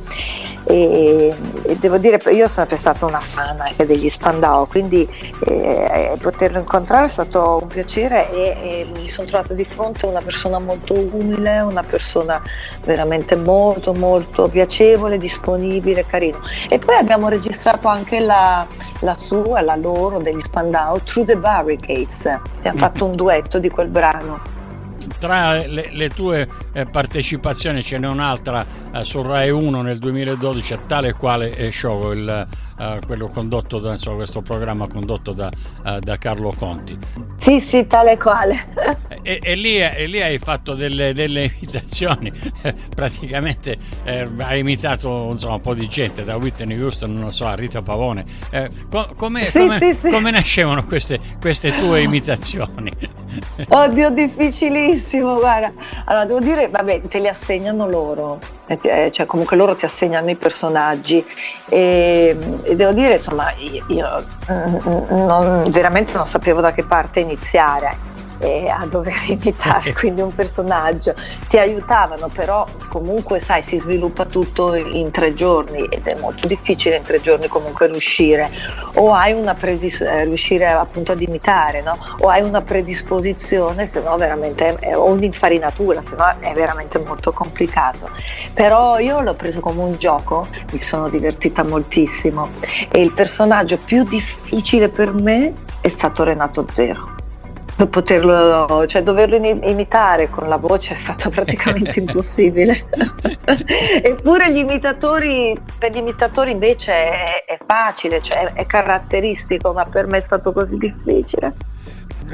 e, 0.67 1.33
e, 1.63 1.77
devo 1.77 1.97
dire 1.97 2.21
io 2.31 2.47
sono 2.47 2.49
sempre 2.49 2.77
stata 2.77 3.05
una 3.05 3.19
fan 3.19 3.59
anche 3.59 3.85
degli 3.85 4.09
Spandau 4.09 4.67
quindi 4.67 5.07
eh, 5.45 6.17
poterlo 6.21 6.59
incontrare 6.59 7.05
è 7.05 7.09
stato 7.09 7.59
un 7.61 7.67
piacere 7.67 8.31
e, 8.31 8.57
e, 8.61 8.87
mi 8.95 9.07
sono 9.09 9.27
trovata 9.27 9.53
di 9.53 9.63
fronte 9.63 10.05
a 10.05 10.09
una 10.09 10.21
persona 10.21 10.59
molto 10.59 10.93
umile 10.93 11.59
una 11.59 11.83
persona 11.83 12.41
veramente 12.83 13.35
molto 13.35 13.93
molto 13.93 14.47
piacevole 14.47 15.17
disponibile 15.17 16.05
carino. 16.05 16.39
E 16.69 16.79
poi 16.79 16.95
abbiamo 16.95 17.27
registrato 17.29 17.87
anche 17.87 18.19
la, 18.19 18.65
la 18.99 19.15
sua 19.15 19.61
la 19.61 19.75
loro 19.75 20.19
degli 20.19 20.41
Spandau 20.41 21.01
Through 21.03 21.27
the 21.27 21.37
Barricades. 21.37 22.25
Abbiamo 22.25 22.77
fatto 22.77 23.05
un 23.05 23.15
duetto 23.15 23.59
di 23.59 23.69
quel 23.69 23.87
brano 23.87 24.55
tra 25.19 25.65
le, 25.65 25.89
le 25.91 26.09
tue 26.09 26.47
eh, 26.73 26.85
partecipazioni 26.85 27.81
ce 27.81 27.97
n'è 27.97 28.07
un'altra 28.07 28.65
eh, 28.93 29.03
su 29.03 29.21
Rai 29.21 29.49
1 29.49 29.81
nel 29.81 29.97
2012 29.97 30.73
a 30.73 30.79
tale 30.85 31.13
quale 31.13 31.51
è 31.51 31.71
show 31.71 32.11
il 32.11 32.47
uh, 32.77 32.99
quello 33.05 33.27
condotto 33.29 33.79
da 33.79 33.91
insomma, 33.91 34.17
questo 34.17 34.41
programma 34.41 34.87
condotto 34.87 35.33
da, 35.33 35.49
uh, 35.83 35.99
da, 35.99 36.17
Carlo 36.17 36.51
Conti. 36.57 36.97
Sì, 37.37 37.59
sì, 37.59 37.87
tale 37.87 38.17
quale. 38.17 38.67
e, 39.21 39.39
e, 39.41 39.55
lì, 39.55 39.79
e, 39.79 40.05
lì, 40.07 40.21
hai 40.21 40.37
fatto 40.37 40.73
delle, 40.73 41.13
delle 41.13 41.51
imitazioni, 41.59 42.31
praticamente 42.93 43.77
eh, 44.03 44.27
hai 44.39 44.59
imitato 44.59 45.29
insomma, 45.31 45.55
un 45.55 45.61
po' 45.61 45.73
di 45.73 45.87
gente, 45.87 46.23
da 46.23 46.35
Whitney 46.37 46.79
Houston, 46.79 47.13
non 47.13 47.31
so, 47.31 47.45
a 47.47 47.55
Rita 47.55 47.81
Pavone. 47.81 48.25
Eh, 48.49 48.69
co- 48.89 49.13
come, 49.15 49.43
sì, 49.43 49.59
come, 49.59 49.77
sì, 49.77 49.93
sì. 49.93 50.09
come, 50.09 50.31
nascevano 50.31 50.85
queste, 50.85 51.19
queste 51.39 51.75
tue 51.77 52.01
imitazioni? 52.01 52.91
Oddio, 53.67 54.09
difficilissimo, 54.09 55.37
guarda. 55.37 55.71
Allora, 56.05 56.25
devo 56.25 56.39
dire, 56.39 56.67
vabbè, 56.67 57.01
te 57.01 57.19
li 57.19 57.27
assegnano 57.27 57.87
loro, 57.87 58.39
eh, 58.67 59.11
cioè 59.11 59.25
comunque 59.25 59.57
loro 59.57 59.75
ti 59.75 59.85
assegnano 59.85 60.29
i 60.29 60.35
personaggi 60.35 61.23
e, 61.69 62.35
e 62.67 62.75
devo 62.75 62.91
dire, 62.91 63.13
insomma, 63.13 63.51
io, 63.53 63.83
io 63.87 64.23
non, 64.47 65.69
veramente 65.69 66.11
non 66.13 66.27
sapevo 66.27 66.59
da 66.59 66.73
che 66.73 66.83
parte 66.83 67.21
iniziare 67.21 68.15
eh, 68.39 68.69
a 68.69 68.85
dover 68.85 69.15
imitare 69.27 69.93
quindi 69.93 70.21
un 70.21 70.33
personaggio. 70.33 71.13
Ti 71.47 71.57
aiutavano 71.57 72.27
però 72.27 72.65
comunque 72.89 73.39
sai 73.39 73.61
si 73.61 73.79
sviluppa 73.79 74.25
tutto 74.25 74.75
in 74.75 75.11
tre 75.11 75.33
giorni 75.33 75.85
ed 75.85 76.05
è 76.07 76.15
molto 76.19 76.47
difficile 76.47 76.97
in 76.97 77.03
tre 77.03 77.21
giorni 77.21 77.47
comunque 77.47 77.87
riuscire. 77.87 78.49
O 78.95 79.13
hai 79.13 79.33
una 79.33 79.53
predis- 79.53 80.01
eh, 80.01 80.23
riuscire 80.23 80.67
appunto 80.67 81.11
ad 81.11 81.21
imitare 81.21 81.81
no? 81.81 81.97
o 82.19 82.29
hai 82.29 82.41
una 82.41 82.61
predisposizione 82.61 83.87
se 83.87 84.01
no 84.01 84.15
veramente 84.17 84.75
è, 84.79 84.95
o 84.95 85.05
un'infarinatura 85.05 86.01
se 86.01 86.15
no 86.15 86.25
è 86.39 86.53
veramente 86.53 86.99
molto 86.99 87.31
complicato. 87.31 88.09
Però 88.53 88.99
io 88.99 89.21
l'ho 89.21 89.35
preso 89.35 89.59
come 89.59 89.81
un 89.81 89.95
gioco 89.97 90.47
mi 90.71 90.79
sono 90.79 91.09
divertita 91.09 91.63
moltissimo. 91.63 92.49
E 92.89 93.01
il 93.01 93.13
personaggio 93.13 93.77
più 93.77 94.03
difficile 94.03 94.89
per 94.89 95.13
me 95.13 95.53
è 95.81 95.87
stato 95.87 96.23
Renato 96.23 96.65
Zero 96.69 97.16
poterlo, 97.89 98.85
cioè 98.87 99.03
doverlo 99.03 99.35
imitare 99.35 100.29
con 100.29 100.47
la 100.49 100.57
voce 100.57 100.93
è 100.93 100.95
stato 100.95 101.29
praticamente 101.31 101.99
impossibile. 101.99 102.87
Eppure 104.01 104.51
gli 104.51 104.57
imitatori, 104.57 105.55
per 105.77 105.91
gli 105.91 105.97
imitatori 105.97 106.51
invece 106.51 106.91
è, 106.91 107.45
è 107.45 107.57
facile, 107.57 108.21
cioè 108.21 108.53
è 108.53 108.65
caratteristico, 108.65 109.73
ma 109.73 109.85
per 109.85 110.07
me 110.07 110.17
è 110.17 110.21
stato 110.21 110.51
così 110.51 110.77
difficile. 110.77 111.55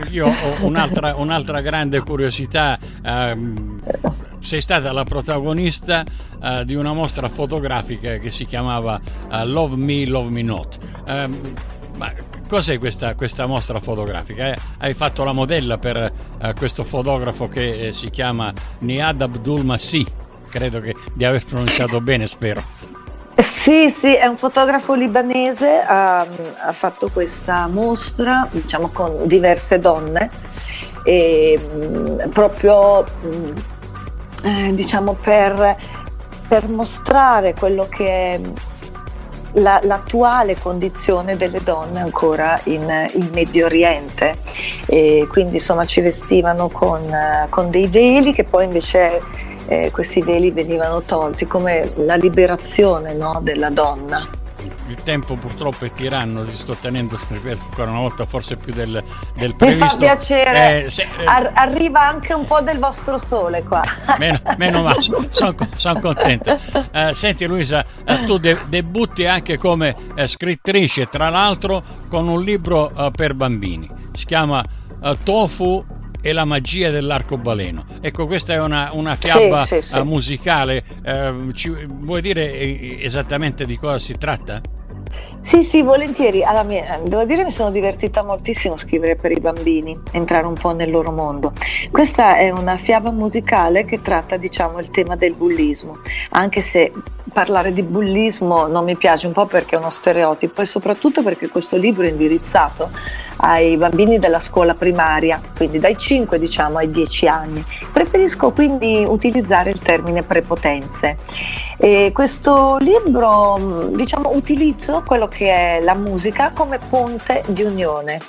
Io 0.10 0.27
ho 0.27 0.65
un'altra, 0.65 1.15
un'altra 1.15 1.62
grande 1.62 1.99
curiosità. 1.99 2.79
Um, 3.06 3.82
sei 4.39 4.62
stata 4.62 4.91
la 4.91 5.03
protagonista 5.03 6.03
uh, 6.41 6.63
di 6.63 6.73
una 6.75 6.93
mostra 6.93 7.29
fotografica 7.29 8.17
che 8.17 8.29
si 8.29 8.45
chiamava 8.45 8.99
uh, 9.29 9.45
Love 9.45 9.75
Me, 9.75 10.06
Love 10.08 10.29
Me 10.32 10.41
Not. 10.41 10.77
Um, 11.08 11.53
ma 11.95 12.12
cos'è 12.53 12.77
questa, 12.77 13.15
questa 13.15 13.47
mostra 13.47 13.79
fotografica? 13.79 14.49
Eh? 14.49 14.55
Hai 14.77 14.93
fatto 14.93 15.23
la 15.23 15.31
modella 15.31 15.79
per 15.79 15.97
eh, 15.97 16.53
questo 16.53 16.83
fotografo 16.83 17.47
che 17.47 17.87
eh, 17.87 17.93
si 17.93 18.11
chiama 18.11 18.53
Niad 18.81 19.23
Abdul 19.23 19.65
Masih, 19.65 20.05
credo 20.51 20.79
che, 20.79 20.93
di 21.15 21.25
aver 21.25 21.43
pronunciato 21.43 21.99
bene, 21.99 22.27
spero. 22.27 22.61
Sì, 23.37 23.89
sì, 23.89 24.13
è 24.13 24.27
un 24.27 24.37
fotografo 24.37 24.93
libanese, 24.93 25.79
ha, 25.79 26.19
ha 26.19 26.71
fatto 26.73 27.09
questa 27.11 27.65
mostra 27.65 28.47
diciamo, 28.51 28.89
con 28.89 29.25
diverse 29.25 29.79
donne 29.79 30.29
e 31.03 31.57
mh, 31.57 32.29
proprio 32.29 33.01
mh, 33.01 33.51
eh, 34.43 34.75
diciamo 34.75 35.13
per, 35.13 35.75
per 36.47 36.69
mostrare 36.69 37.55
quello 37.55 37.87
che 37.89 38.05
è 38.05 38.39
la, 39.53 39.79
l'attuale 39.83 40.55
condizione 40.57 41.37
delle 41.37 41.61
donne 41.63 42.01
ancora 42.01 42.59
in, 42.65 43.09
in 43.13 43.29
Medio 43.33 43.65
Oriente. 43.65 44.35
E 44.85 45.27
quindi 45.29 45.55
insomma 45.55 45.85
ci 45.85 46.01
vestivano 46.01 46.69
con, 46.69 47.01
con 47.49 47.69
dei 47.69 47.87
veli 47.87 48.33
che 48.33 48.43
poi 48.43 48.65
invece 48.65 49.21
eh, 49.67 49.91
questi 49.91 50.21
veli 50.21 50.51
venivano 50.51 51.01
tolti 51.01 51.45
come 51.45 51.91
la 51.95 52.15
liberazione 52.15 53.13
no, 53.13 53.39
della 53.41 53.69
donna 53.69 54.41
il 54.88 55.04
tempo 55.04 55.36
purtroppo 55.36 55.86
è 55.86 55.91
tiranno, 55.91 56.43
ti 56.43 56.56
sto 56.56 56.76
tenendo, 56.76 57.19
ancora 57.30 57.91
una 57.91 57.99
volta, 57.99 58.26
forse 58.26 58.56
più 58.56 58.73
del, 58.73 59.04
del 59.36 59.56
previsto. 59.56 59.84
Mi 59.84 59.89
fa 59.89 59.97
piacere, 59.97 60.86
eh, 60.86 60.89
se, 60.89 61.04
eh, 61.04 61.26
Ar- 61.26 61.52
arriva 61.54 62.02
anche 62.02 62.34
un 62.34 62.45
po' 62.45 62.62
del 62.62 62.80
vostro 62.80 63.17
sole 63.17 63.63
qua. 63.63 63.84
Meno, 64.17 64.39
meno 64.58 64.84
male, 64.84 65.02
sono 65.02 65.56
son 65.76 65.99
contenta. 65.99 66.60
Eh, 66.91 67.13
senti 67.13 67.45
Luisa, 67.45 67.86
eh, 68.06 68.19
tu 68.26 68.38
de- 68.38 68.60
debutti 68.67 69.26
anche 69.26 69.58
come 69.58 69.95
eh, 70.15 70.28
scrittrice, 70.28 71.08
tra 71.08 71.30
l'altro 71.30 71.84
con 72.10 72.28
un 72.28 72.43
libro 72.43 72.91
eh, 72.95 73.12
per 73.15 73.34
bambini, 73.34 73.89
si 74.13 74.26
chiama 74.26 74.63
Tofu 75.23 75.84
e 76.25 76.31
la 76.31 76.45
magia 76.45 76.89
dell'arcobaleno. 76.89 77.86
Ecco, 77.99 78.25
questa 78.27 78.53
è 78.53 78.59
una, 78.62 78.91
una 78.93 79.17
fiaba 79.17 79.65
sì, 79.65 79.81
sì, 79.81 79.89
sì. 79.89 80.01
musicale. 80.03 80.81
Eh, 81.03 81.33
ci, 81.53 81.69
vuoi 81.86 82.21
dire 82.21 83.01
esattamente 83.01 83.65
di 83.65 83.77
cosa 83.77 83.99
si 83.99 84.13
tratta? 84.13 84.62
Sì, 85.43 85.62
sì, 85.62 85.82
volentieri. 85.82 86.41
Allora, 86.41 86.63
devo 87.03 87.25
dire 87.25 87.39
che 87.39 87.47
mi 87.47 87.51
sono 87.51 87.69
divertita 87.69 88.23
moltissimo 88.23 88.75
a 88.75 88.77
scrivere 88.77 89.17
per 89.17 89.34
i 89.34 89.41
bambini, 89.41 90.01
entrare 90.13 90.47
un 90.47 90.53
po' 90.53 90.73
nel 90.73 90.89
loro 90.89 91.12
mondo. 91.12 91.51
Questa 91.91 92.38
è 92.38 92.49
una 92.49 92.77
fiaba 92.77 93.12
musicale 93.12 93.84
che 93.84 94.01
tratta, 94.01 94.38
diciamo, 94.38 94.79
il 94.79 94.89
tema 94.89 95.17
del 95.17 95.36
bullismo, 95.36 95.97
anche 96.29 96.62
se 96.62 96.93
parlare 97.32 97.73
di 97.73 97.84
bullismo 97.84 98.67
non 98.67 98.86
mi 98.86 98.95
piace 98.95 99.27
un 99.27 99.34
po' 99.34 99.45
perché 99.45 99.75
è 99.75 99.79
uno 99.79 99.89
stereotipo 99.89 100.62
e 100.62 100.65
soprattutto 100.65 101.21
perché 101.23 101.49
questo 101.49 101.75
libro 101.75 102.06
è 102.06 102.10
indirizzato 102.10 102.89
ai 103.38 103.75
bambini 103.75 104.19
della 104.19 104.39
scuola 104.39 104.75
primaria, 104.75 105.41
quindi 105.58 105.79
dai 105.79 105.97
5 105.97 106.39
diciamo 106.39 106.77
ai 106.77 106.89
10 106.89 107.27
anni. 107.27 107.65
Preferisco 107.91 108.51
quindi 108.51 109.03
utilizzare 109.06 109.71
il 109.71 109.79
termine 109.79 110.23
prepotenze. 110.23 111.17
E 111.77 112.12
questo 112.13 112.77
libro 112.79 113.89
diciamo 113.93 114.29
utilizzo 114.34 115.03
quello 115.06 115.27
che 115.33 115.49
è 115.49 115.79
la 115.81 115.95
musica 115.95 116.51
come 116.53 116.77
ponte 116.77 117.43
di 117.47 117.63
unione 117.63 118.21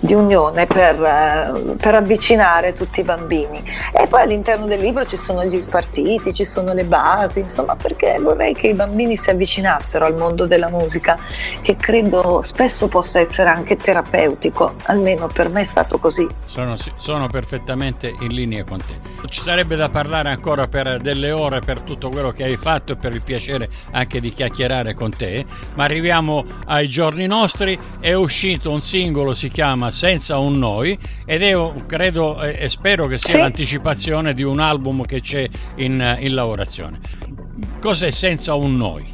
di 0.00 0.14
unione 0.14 0.66
per, 0.66 1.02
eh, 1.02 1.76
per, 1.76 1.94
avvicinare 1.94 2.72
tutti 2.72 3.00
i 3.00 3.02
bambini. 3.02 3.62
E 3.92 4.06
poi 4.06 4.22
all'interno 4.22 4.66
del 4.66 4.80
libro 4.80 5.06
ci 5.06 5.16
sono 5.16 5.44
gli 5.44 5.60
spartiti, 5.60 6.34
ci 6.34 6.44
sono 6.44 6.72
le 6.72 6.84
basi, 6.84 7.40
insomma, 7.40 7.76
perché 7.76 8.18
vorrei 8.20 8.54
che 8.54 8.68
i 8.68 8.74
bambini 8.74 9.16
si 9.16 9.30
avvicinassero 9.30 10.04
al 10.04 10.16
mondo 10.16 10.46
della 10.46 10.68
musica, 10.68 11.18
che 11.62 11.76
credo 11.76 12.40
spesso 12.42 12.88
possa 12.88 13.20
essere 13.20 13.50
anche 13.50 13.76
terapeutico, 13.76 14.74
almeno 14.84 15.26
per 15.26 15.48
me 15.48 15.62
è 15.62 15.64
stato 15.64 15.98
così. 15.98 16.26
Sono, 16.46 16.76
sono 16.96 17.28
perfettamente 17.28 18.14
in 18.20 18.34
linea 18.34 18.64
con 18.64 18.78
te. 18.78 19.28
Ci 19.28 19.40
sarebbe 19.40 19.76
da 19.76 19.88
parlare 19.88 20.30
ancora 20.30 20.66
per 20.66 20.98
delle 20.98 21.30
ore 21.30 21.60
per 21.60 21.80
tutto 21.80 22.08
quello 22.08 22.32
che 22.32 22.44
hai 22.44 22.56
fatto 22.56 22.92
e 22.92 22.96
per 22.96 23.14
il 23.14 23.22
piacere 23.22 23.68
anche 23.92 24.20
di 24.20 24.32
chiacchierare 24.32 24.94
con 24.94 25.10
te, 25.10 25.44
ma 25.74 25.84
arriviamo 25.84 26.44
ai 26.66 26.88
giorni 26.88 27.26
nostri, 27.26 27.78
è 28.00 28.12
uscito 28.12 28.70
un 28.70 28.82
singolo, 28.82 29.32
si 29.34 29.48
chiama 29.48 29.59
Senza 29.90 30.38
un 30.38 30.58
Noi 30.58 30.98
ed 31.24 31.42
è 31.42 31.54
credo 31.86 32.40
e 32.42 32.68
spero 32.68 33.06
che 33.06 33.18
sia 33.18 33.30
sì. 33.30 33.38
l'anticipazione 33.38 34.34
di 34.34 34.42
un 34.42 34.58
album 34.58 35.02
che 35.02 35.20
c'è 35.20 35.48
in, 35.76 36.16
in 36.20 36.34
lavorazione. 36.34 36.98
Cos'è 37.80 38.10
Senza 38.10 38.54
un 38.54 38.76
Noi? 38.76 39.08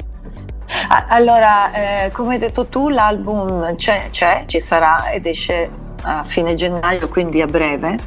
Allora, 1.09 2.05
eh, 2.05 2.11
come 2.11 2.35
hai 2.35 2.39
detto 2.39 2.67
tu, 2.67 2.89
l'album 2.89 3.75
c'è, 3.75 4.07
c'è, 4.09 4.43
ci 4.45 4.59
sarà 4.59 5.09
ed 5.11 5.25
esce 5.25 5.69
a 6.03 6.23
fine 6.23 6.55
gennaio, 6.55 7.07
quindi 7.09 7.41
a 7.41 7.45
breve. 7.45 7.97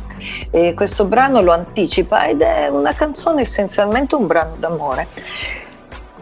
E 0.51 0.75
questo 0.75 1.05
brano 1.05 1.41
lo 1.41 1.53
anticipa 1.53 2.27
ed 2.27 2.43
è 2.43 2.69
una 2.69 2.93
canzone 2.93 3.43
essenzialmente 3.43 4.15
un 4.15 4.27
brano 4.27 4.57
d'amore. 4.59 5.07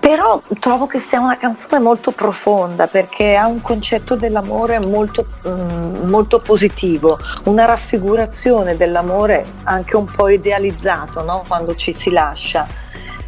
Però 0.09 0.41
trovo 0.59 0.87
che 0.87 1.01
sia 1.01 1.21
una 1.21 1.37
canzone 1.37 1.81
molto 1.81 2.13
profonda 2.13 2.87
perché 2.87 3.37
ha 3.37 3.47
un 3.47 3.61
concetto 3.61 4.17
dell'amore 4.17 4.79
molto, 4.79 5.27
mm, 5.47 6.09
molto 6.09 6.39
positivo, 6.39 7.19
una 7.45 7.67
raffigurazione 7.67 8.75
dell'amore 8.75 9.45
anche 9.65 9.97
un 9.97 10.07
po' 10.07 10.31
idealizzato 10.31 11.23
no? 11.25 11.43
quando 11.47 11.75
ci 11.75 11.93
si 11.93 12.09
lascia 12.09 12.67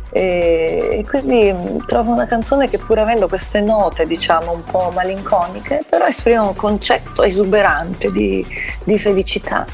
e 0.08 1.04
quindi 1.06 1.52
mm, 1.52 1.80
trovo 1.84 2.12
una 2.12 2.24
canzone 2.24 2.70
che 2.70 2.78
pur 2.78 2.98
avendo 2.98 3.28
queste 3.28 3.60
note 3.60 4.06
diciamo 4.06 4.50
un 4.50 4.64
po' 4.64 4.90
malinconiche 4.94 5.82
però 5.86 6.06
esprime 6.06 6.38
un 6.38 6.56
concetto 6.56 7.22
esuberante 7.22 8.10
di, 8.10 8.42
di 8.82 8.98
felicità 8.98 9.66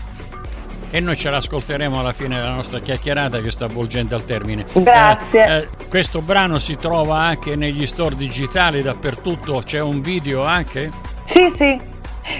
e 0.90 1.00
noi 1.00 1.16
ce 1.16 1.30
l'ascolteremo 1.30 1.98
alla 1.98 2.12
fine 2.12 2.36
della 2.36 2.54
nostra 2.54 2.80
chiacchierata 2.80 3.40
che 3.40 3.50
sta 3.50 3.66
avvolgendo 3.66 4.14
al 4.14 4.24
termine. 4.24 4.64
Grazie. 4.72 5.46
Eh, 5.46 5.56
eh, 5.56 5.68
questo 5.88 6.20
brano 6.20 6.58
si 6.58 6.76
trova 6.76 7.18
anche 7.18 7.56
negli 7.56 7.86
store 7.86 8.16
digitali 8.16 8.82
dappertutto, 8.82 9.62
c'è 9.64 9.80
un 9.80 10.00
video 10.00 10.44
anche? 10.44 10.90
Sì, 11.24 11.50
sì, 11.50 11.80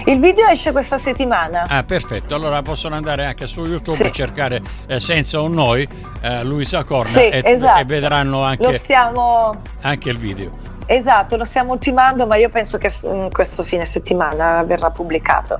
il 0.05 0.19
video 0.19 0.47
esce 0.47 0.71
questa 0.71 0.97
settimana. 0.97 1.65
Ah, 1.67 1.83
perfetto. 1.83 2.35
Allora 2.35 2.61
possono 2.61 2.95
andare 2.95 3.25
anche 3.25 3.47
su 3.47 3.65
YouTube 3.65 3.97
sì. 3.97 4.03
e 4.03 4.11
cercare 4.11 4.61
eh, 4.87 4.99
Senza 4.99 5.39
un 5.41 5.53
Noi, 5.53 5.87
eh, 6.21 6.43
Luisa 6.43 6.83
Corna, 6.83 7.11
sì, 7.19 7.29
e, 7.29 7.41
esatto. 7.43 7.79
e, 7.79 7.85
vedranno 7.85 8.43
anche, 8.43 8.77
stiamo... 8.77 9.61
anche 9.81 10.09
il 10.09 10.17
video. 10.17 10.65
Esatto, 10.85 11.35
lo 11.35 11.43
stiamo 11.43 11.73
ultimando, 11.73 12.25
ma 12.27 12.37
io 12.37 12.49
penso 12.49 12.77
che 12.77 12.93
mm, 13.05 13.27
questo 13.27 13.63
fine 13.63 13.85
settimana 13.85 14.63
verrà 14.63 14.89
pubblicato. 14.89 15.59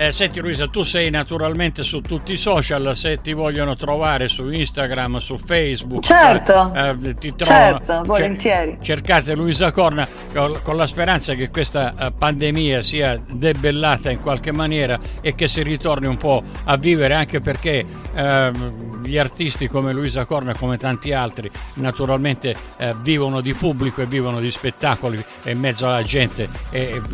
Eh, 0.00 0.12
senti 0.12 0.40
Luisa, 0.40 0.68
tu 0.68 0.82
sei 0.82 1.10
naturalmente 1.10 1.82
su 1.82 2.00
tutti 2.00 2.32
i 2.32 2.36
social, 2.36 2.96
se 2.96 3.20
ti 3.20 3.32
vogliono 3.32 3.74
trovare 3.76 4.28
su 4.28 4.48
Instagram, 4.48 5.18
su 5.18 5.36
Facebook, 5.36 6.04
certo, 6.04 6.72
eh, 6.74 7.14
ti 7.18 7.34
trovano, 7.34 7.78
certo 7.78 8.02
volentieri. 8.04 8.78
cercate 8.80 9.34
Luisa 9.34 9.72
Corna 9.72 10.08
con, 10.32 10.76
la 10.76 10.86
speranza 10.86 11.34
che 11.34 11.50
questa 11.50 11.92
eh, 11.98 12.12
pandemia 12.12 12.82
sia 12.82 13.20
debellata 13.30 14.10
in 14.10 14.20
qualche 14.22 14.52
maniera 14.52 14.98
e 15.20 15.34
che 15.34 15.48
si 15.48 15.62
ritorni 15.62 16.06
un 16.06 16.16
po' 16.16 16.42
a 16.64 16.76
vivere 16.76 17.14
anche 17.14 17.40
perché 17.40 17.84
ehm, 18.14 19.02
gli 19.02 19.18
artisti 19.18 19.68
come 19.68 19.92
Luisa 19.92 20.24
Corna, 20.24 20.54
come 20.54 20.76
tanti 20.76 21.12
altri, 21.12 21.50
naturalmente 21.74 22.54
eh, 22.76 22.94
vivono 23.02 23.40
di 23.40 23.52
pubblico 23.52 24.02
e 24.02 24.06
vivono 24.06 24.40
di 24.40 24.50
spettacoli 24.50 25.22
in 25.44 25.58
mezzo 25.58 25.88
alla 25.88 26.02
gente 26.02 26.48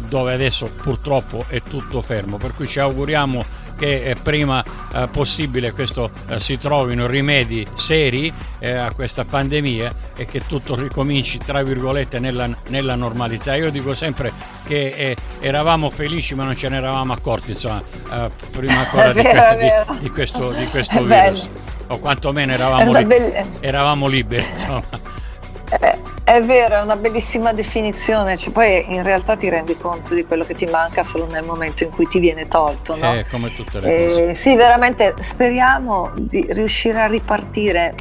dove 0.08 0.34
adesso 0.34 0.70
purtroppo 0.82 1.44
è 1.48 1.62
tutto 1.62 2.02
fermo. 2.02 2.25
Per 2.36 2.54
cui 2.54 2.66
ci 2.66 2.80
auguriamo 2.80 3.64
che 3.76 4.04
eh, 4.04 4.14
prima 4.14 4.64
eh, 4.94 5.08
possibile 5.10 5.72
questo, 5.72 6.10
eh, 6.28 6.40
si 6.40 6.58
trovino 6.58 7.06
rimedi 7.06 7.66
seri 7.74 8.32
eh, 8.58 8.72
a 8.72 8.92
questa 8.92 9.24
pandemia 9.24 9.92
e 10.16 10.26
che 10.26 10.40
tutto 10.46 10.74
ricominci 10.74 11.38
tra 11.38 11.62
virgolette 11.62 12.18
nella, 12.18 12.48
nella 12.68 12.94
normalità. 12.94 13.54
Io 13.54 13.70
dico 13.70 13.94
sempre 13.94 14.32
che 14.66 14.88
eh, 14.96 15.16
eravamo 15.40 15.90
felici 15.90 16.34
ma 16.34 16.44
non 16.44 16.56
ce 16.56 16.68
ne 16.68 16.76
eravamo 16.76 17.12
accorti 17.12 17.50
insomma, 17.50 17.82
eh, 18.12 18.30
prima 18.50 18.80
ancora 18.90 19.12
di, 19.12 19.22
vero, 19.22 19.92
di, 19.92 19.98
di, 20.00 20.10
questo, 20.10 20.52
di 20.52 20.66
questo 20.70 21.02
virus 21.04 21.48
o 21.88 21.98
quantomeno 21.98 22.52
eravamo, 22.52 22.98
li, 22.98 23.34
eravamo 23.60 24.06
liberi 24.08 24.46
insomma. 24.50 26.14
È 26.28 26.42
vero, 26.42 26.74
è 26.74 26.82
una 26.82 26.96
bellissima 26.96 27.52
definizione, 27.52 28.36
cioè, 28.36 28.52
poi 28.52 28.84
in 28.92 29.04
realtà 29.04 29.36
ti 29.36 29.48
rendi 29.48 29.76
conto 29.76 30.12
di 30.12 30.24
quello 30.24 30.42
che 30.42 30.56
ti 30.56 30.66
manca 30.66 31.04
solo 31.04 31.26
nel 31.26 31.44
momento 31.44 31.84
in 31.84 31.90
cui 31.90 32.08
ti 32.08 32.18
viene 32.18 32.48
tolto. 32.48 32.96
No? 32.96 33.14
Eh, 33.14 33.24
come 33.30 33.54
tutte 33.54 33.78
le 33.78 33.94
eh, 33.94 34.08
cose. 34.08 34.34
Sì, 34.34 34.56
veramente 34.56 35.14
speriamo 35.20 36.10
di 36.16 36.44
riuscire 36.50 37.00
a 37.00 37.06
ripartire 37.06 37.94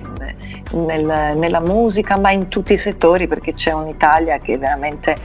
nel, 0.71 1.35
nella 1.37 1.59
musica, 1.59 2.17
ma 2.17 2.31
in 2.31 2.47
tutti 2.47 2.73
i 2.73 2.77
settori, 2.77 3.27
perché 3.27 3.53
c'è 3.53 3.73
un'Italia 3.73 4.39
che 4.39 4.57
veramente 4.57 5.15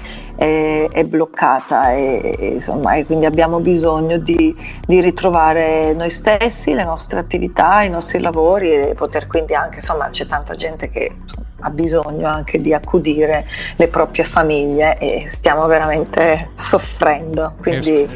è, 0.40 0.88
è 0.90 1.04
bloccata 1.04 1.92
e, 1.92 2.52
insomma, 2.54 2.94
e, 2.94 3.04
quindi 3.04 3.26
abbiamo 3.26 3.60
bisogno 3.60 4.16
di, 4.16 4.56
di, 4.86 5.00
ritrovare 5.02 5.92
noi 5.92 6.08
stessi, 6.08 6.72
le 6.72 6.84
nostre 6.84 7.20
attività, 7.20 7.82
i 7.82 7.90
nostri 7.90 8.20
lavori 8.20 8.72
e 8.72 8.94
poter 8.94 9.26
quindi 9.26 9.52
anche, 9.52 9.76
insomma, 9.76 10.08
c'è 10.08 10.24
tanta 10.24 10.54
gente 10.54 10.88
che 10.88 11.14
ha 11.60 11.70
bisogno 11.70 12.26
anche 12.26 12.58
di 12.58 12.72
accudire 12.72 13.46
le 13.76 13.88
proprie 13.88 14.24
famiglie 14.24 14.96
e 14.96 15.28
stiamo 15.28 15.66
veramente 15.66 16.52
soffrendo. 16.54 17.52
Quindi, 17.60 18.08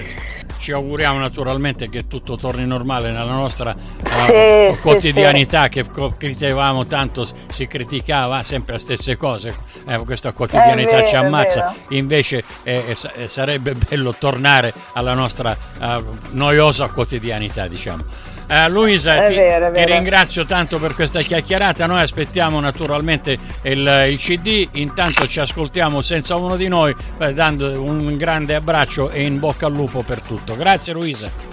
ci 0.64 0.72
auguriamo 0.72 1.18
naturalmente 1.18 1.90
che 1.90 2.07
tutto 2.07 2.38
torni 2.38 2.64
normale 2.64 3.11
nella 3.11 3.35
nostra 3.35 3.74
sì, 4.03 4.33
uh, 4.33 4.81
quotidianità 4.81 5.64
sì, 5.64 5.68
che 5.68 5.85
criticavamo 6.16 6.87
tanto, 6.87 7.29
si 7.53 7.66
criticava 7.66 8.42
sempre 8.42 8.72
le 8.72 8.79
stesse 8.79 9.18
cose, 9.18 9.55
eh, 9.87 9.98
questa 9.98 10.33
quotidianità 10.33 10.96
vero, 10.96 11.09
ci 11.09 11.16
ammazza, 11.16 11.74
invece 11.88 12.42
eh, 12.62 12.96
eh, 13.14 13.29
sarebbe 13.29 13.74
bello 13.74 14.14
tornare 14.18 14.72
alla 14.94 15.12
nostra 15.12 15.55
uh, 15.81 16.03
noiosa 16.31 16.88
quotidianità 16.88 17.66
diciamo. 17.68 18.24
Uh, 18.47 18.69
Luisa, 18.71 19.27
ti, 19.27 19.35
vero, 19.35 19.71
ti, 19.71 19.85
ringrazio 19.85 20.45
tanto 20.45 20.79
per 20.79 20.95
questa 20.95 21.23
chiacchierata. 21.23 21.87
Noi 21.87 22.03
aspettiamo 22.03 22.61
naturalmente 22.61 23.39
il, 23.63 24.07
il, 24.09 24.19
CD. 24.19 24.69
Intanto 24.73 25.27
ci 25.27 25.41
ascoltiamo 25.41 26.03
senza 26.03 26.37
uno 26.37 26.57
di 26.57 26.69
noi, 26.69 26.95
eh, 27.19 27.33
dando 27.33 27.83
un 27.83 28.17
grande 28.17 28.55
abbraccio 28.55 29.11
e 29.11 29.23
in 29.25 29.39
bocca 29.39 29.67
al 29.67 29.73
lupo 29.73 30.03
per 30.03 30.21
tutto. 30.21 30.57
Grazie, 30.57 30.93
Luisa. 30.93 31.53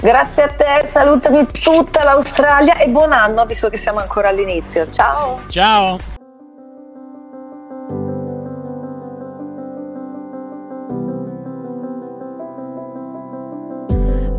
Grazie 0.00 0.42
a 0.44 0.48
te, 0.48 0.88
salutami 0.88 1.46
tutta 1.62 2.02
l'Australia 2.04 2.78
e 2.78 2.88
buon 2.88 3.12
anno, 3.12 3.44
visto 3.44 3.68
che 3.68 3.76
siamo 3.76 3.98
ancora 3.98 4.28
all'inizio. 4.28 4.90
Ciao. 4.90 5.42
Ciao. 5.48 5.98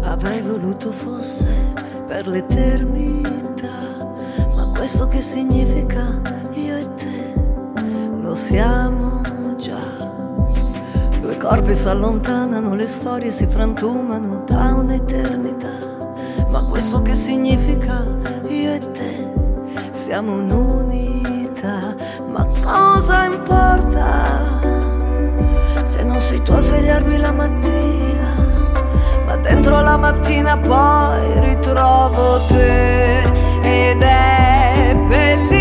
Avrei 0.03 0.41
voluto 0.41 0.91
fosse 0.91 1.80
per 2.11 2.27
l'eternità. 2.27 3.71
Ma 4.57 4.69
questo 4.75 5.07
che 5.07 5.21
significa 5.21 6.21
io 6.51 6.75
e 6.75 6.95
te 6.95 7.33
lo 8.19 8.35
siamo 8.35 9.21
già. 9.55 10.11
Due 11.21 11.37
corpi 11.37 11.73
si 11.73 11.87
allontanano, 11.87 12.75
le 12.75 12.87
storie 12.87 13.31
si 13.31 13.47
frantumano 13.47 14.43
da 14.45 14.73
un'eternità. 14.73 15.71
Ma 16.49 16.61
questo 16.69 17.01
che 17.01 17.15
significa 17.15 18.05
io 18.49 18.73
e 18.73 18.91
te 18.91 19.31
siamo 19.91 20.33
un'unità. 20.33 21.95
Ma 22.27 22.45
cosa 22.61 23.23
importa 23.23 24.59
se 25.83 26.03
non 26.03 26.19
sei 26.19 26.43
tu 26.43 26.51
a 26.51 26.59
svegliarmi 26.59 27.17
la 27.17 27.31
mattina? 27.31 28.30
Dentro 29.41 29.81
la 29.81 29.97
mattina 29.97 30.57
poi 30.57 31.39
ritrovo 31.39 32.45
te 32.47 33.21
ed 33.63 34.01
è 34.01 34.95
bellissimo. 35.07 35.60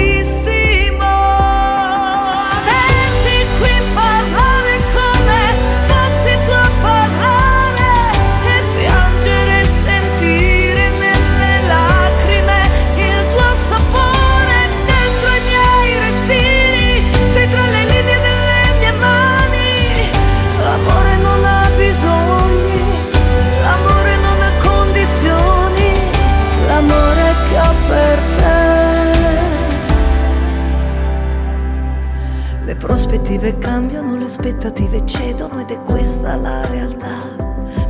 Aspettative 34.30 35.04
cedono 35.06 35.60
ed 35.60 35.70
è 35.70 35.82
questa 35.82 36.36
la 36.36 36.64
realtà. 36.66 37.18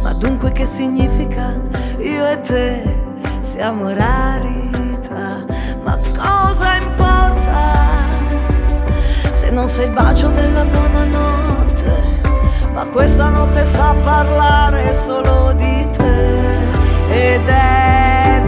Ma 0.02 0.12
dunque 0.14 0.52
che 0.52 0.64
significa 0.64 1.54
io 1.98 2.26
e 2.26 2.40
te 2.40 2.98
siamo 3.42 3.92
rarità? 3.92 5.44
Ma 5.82 5.98
cosa 6.16 6.76
importa 6.76 8.08
se 9.32 9.50
non 9.50 9.68
sei 9.68 9.86
il 9.86 9.92
bacio 9.92 10.28
della 10.28 10.64
buonanotte? 10.64 12.02
Ma 12.72 12.86
questa 12.86 13.28
notte 13.28 13.64
sa 13.64 13.94
parlare 14.02 14.94
solo 14.94 15.52
di 15.52 15.88
te 15.90 17.34
ed 17.34 17.46
è 17.46 18.42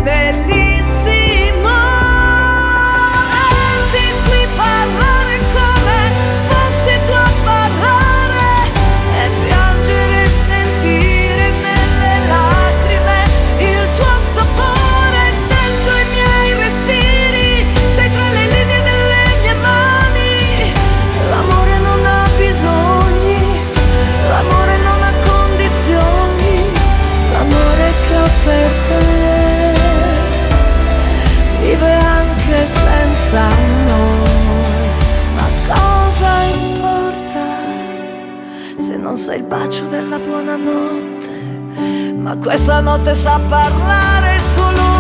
bellissima. 39.27 39.49
bacio 39.49 39.87
della 39.87 40.19
buonanotte, 40.19 42.15
ma 42.17 42.37
questa 42.39 42.81
notte 42.81 43.15
sa 43.15 43.39
parlare 43.49 44.41
solo 44.55 44.92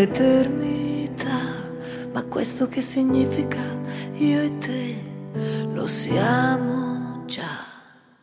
l'eternità. 0.00 1.68
Ma 2.12 2.24
questo 2.24 2.68
che 2.68 2.80
significa 2.80 3.59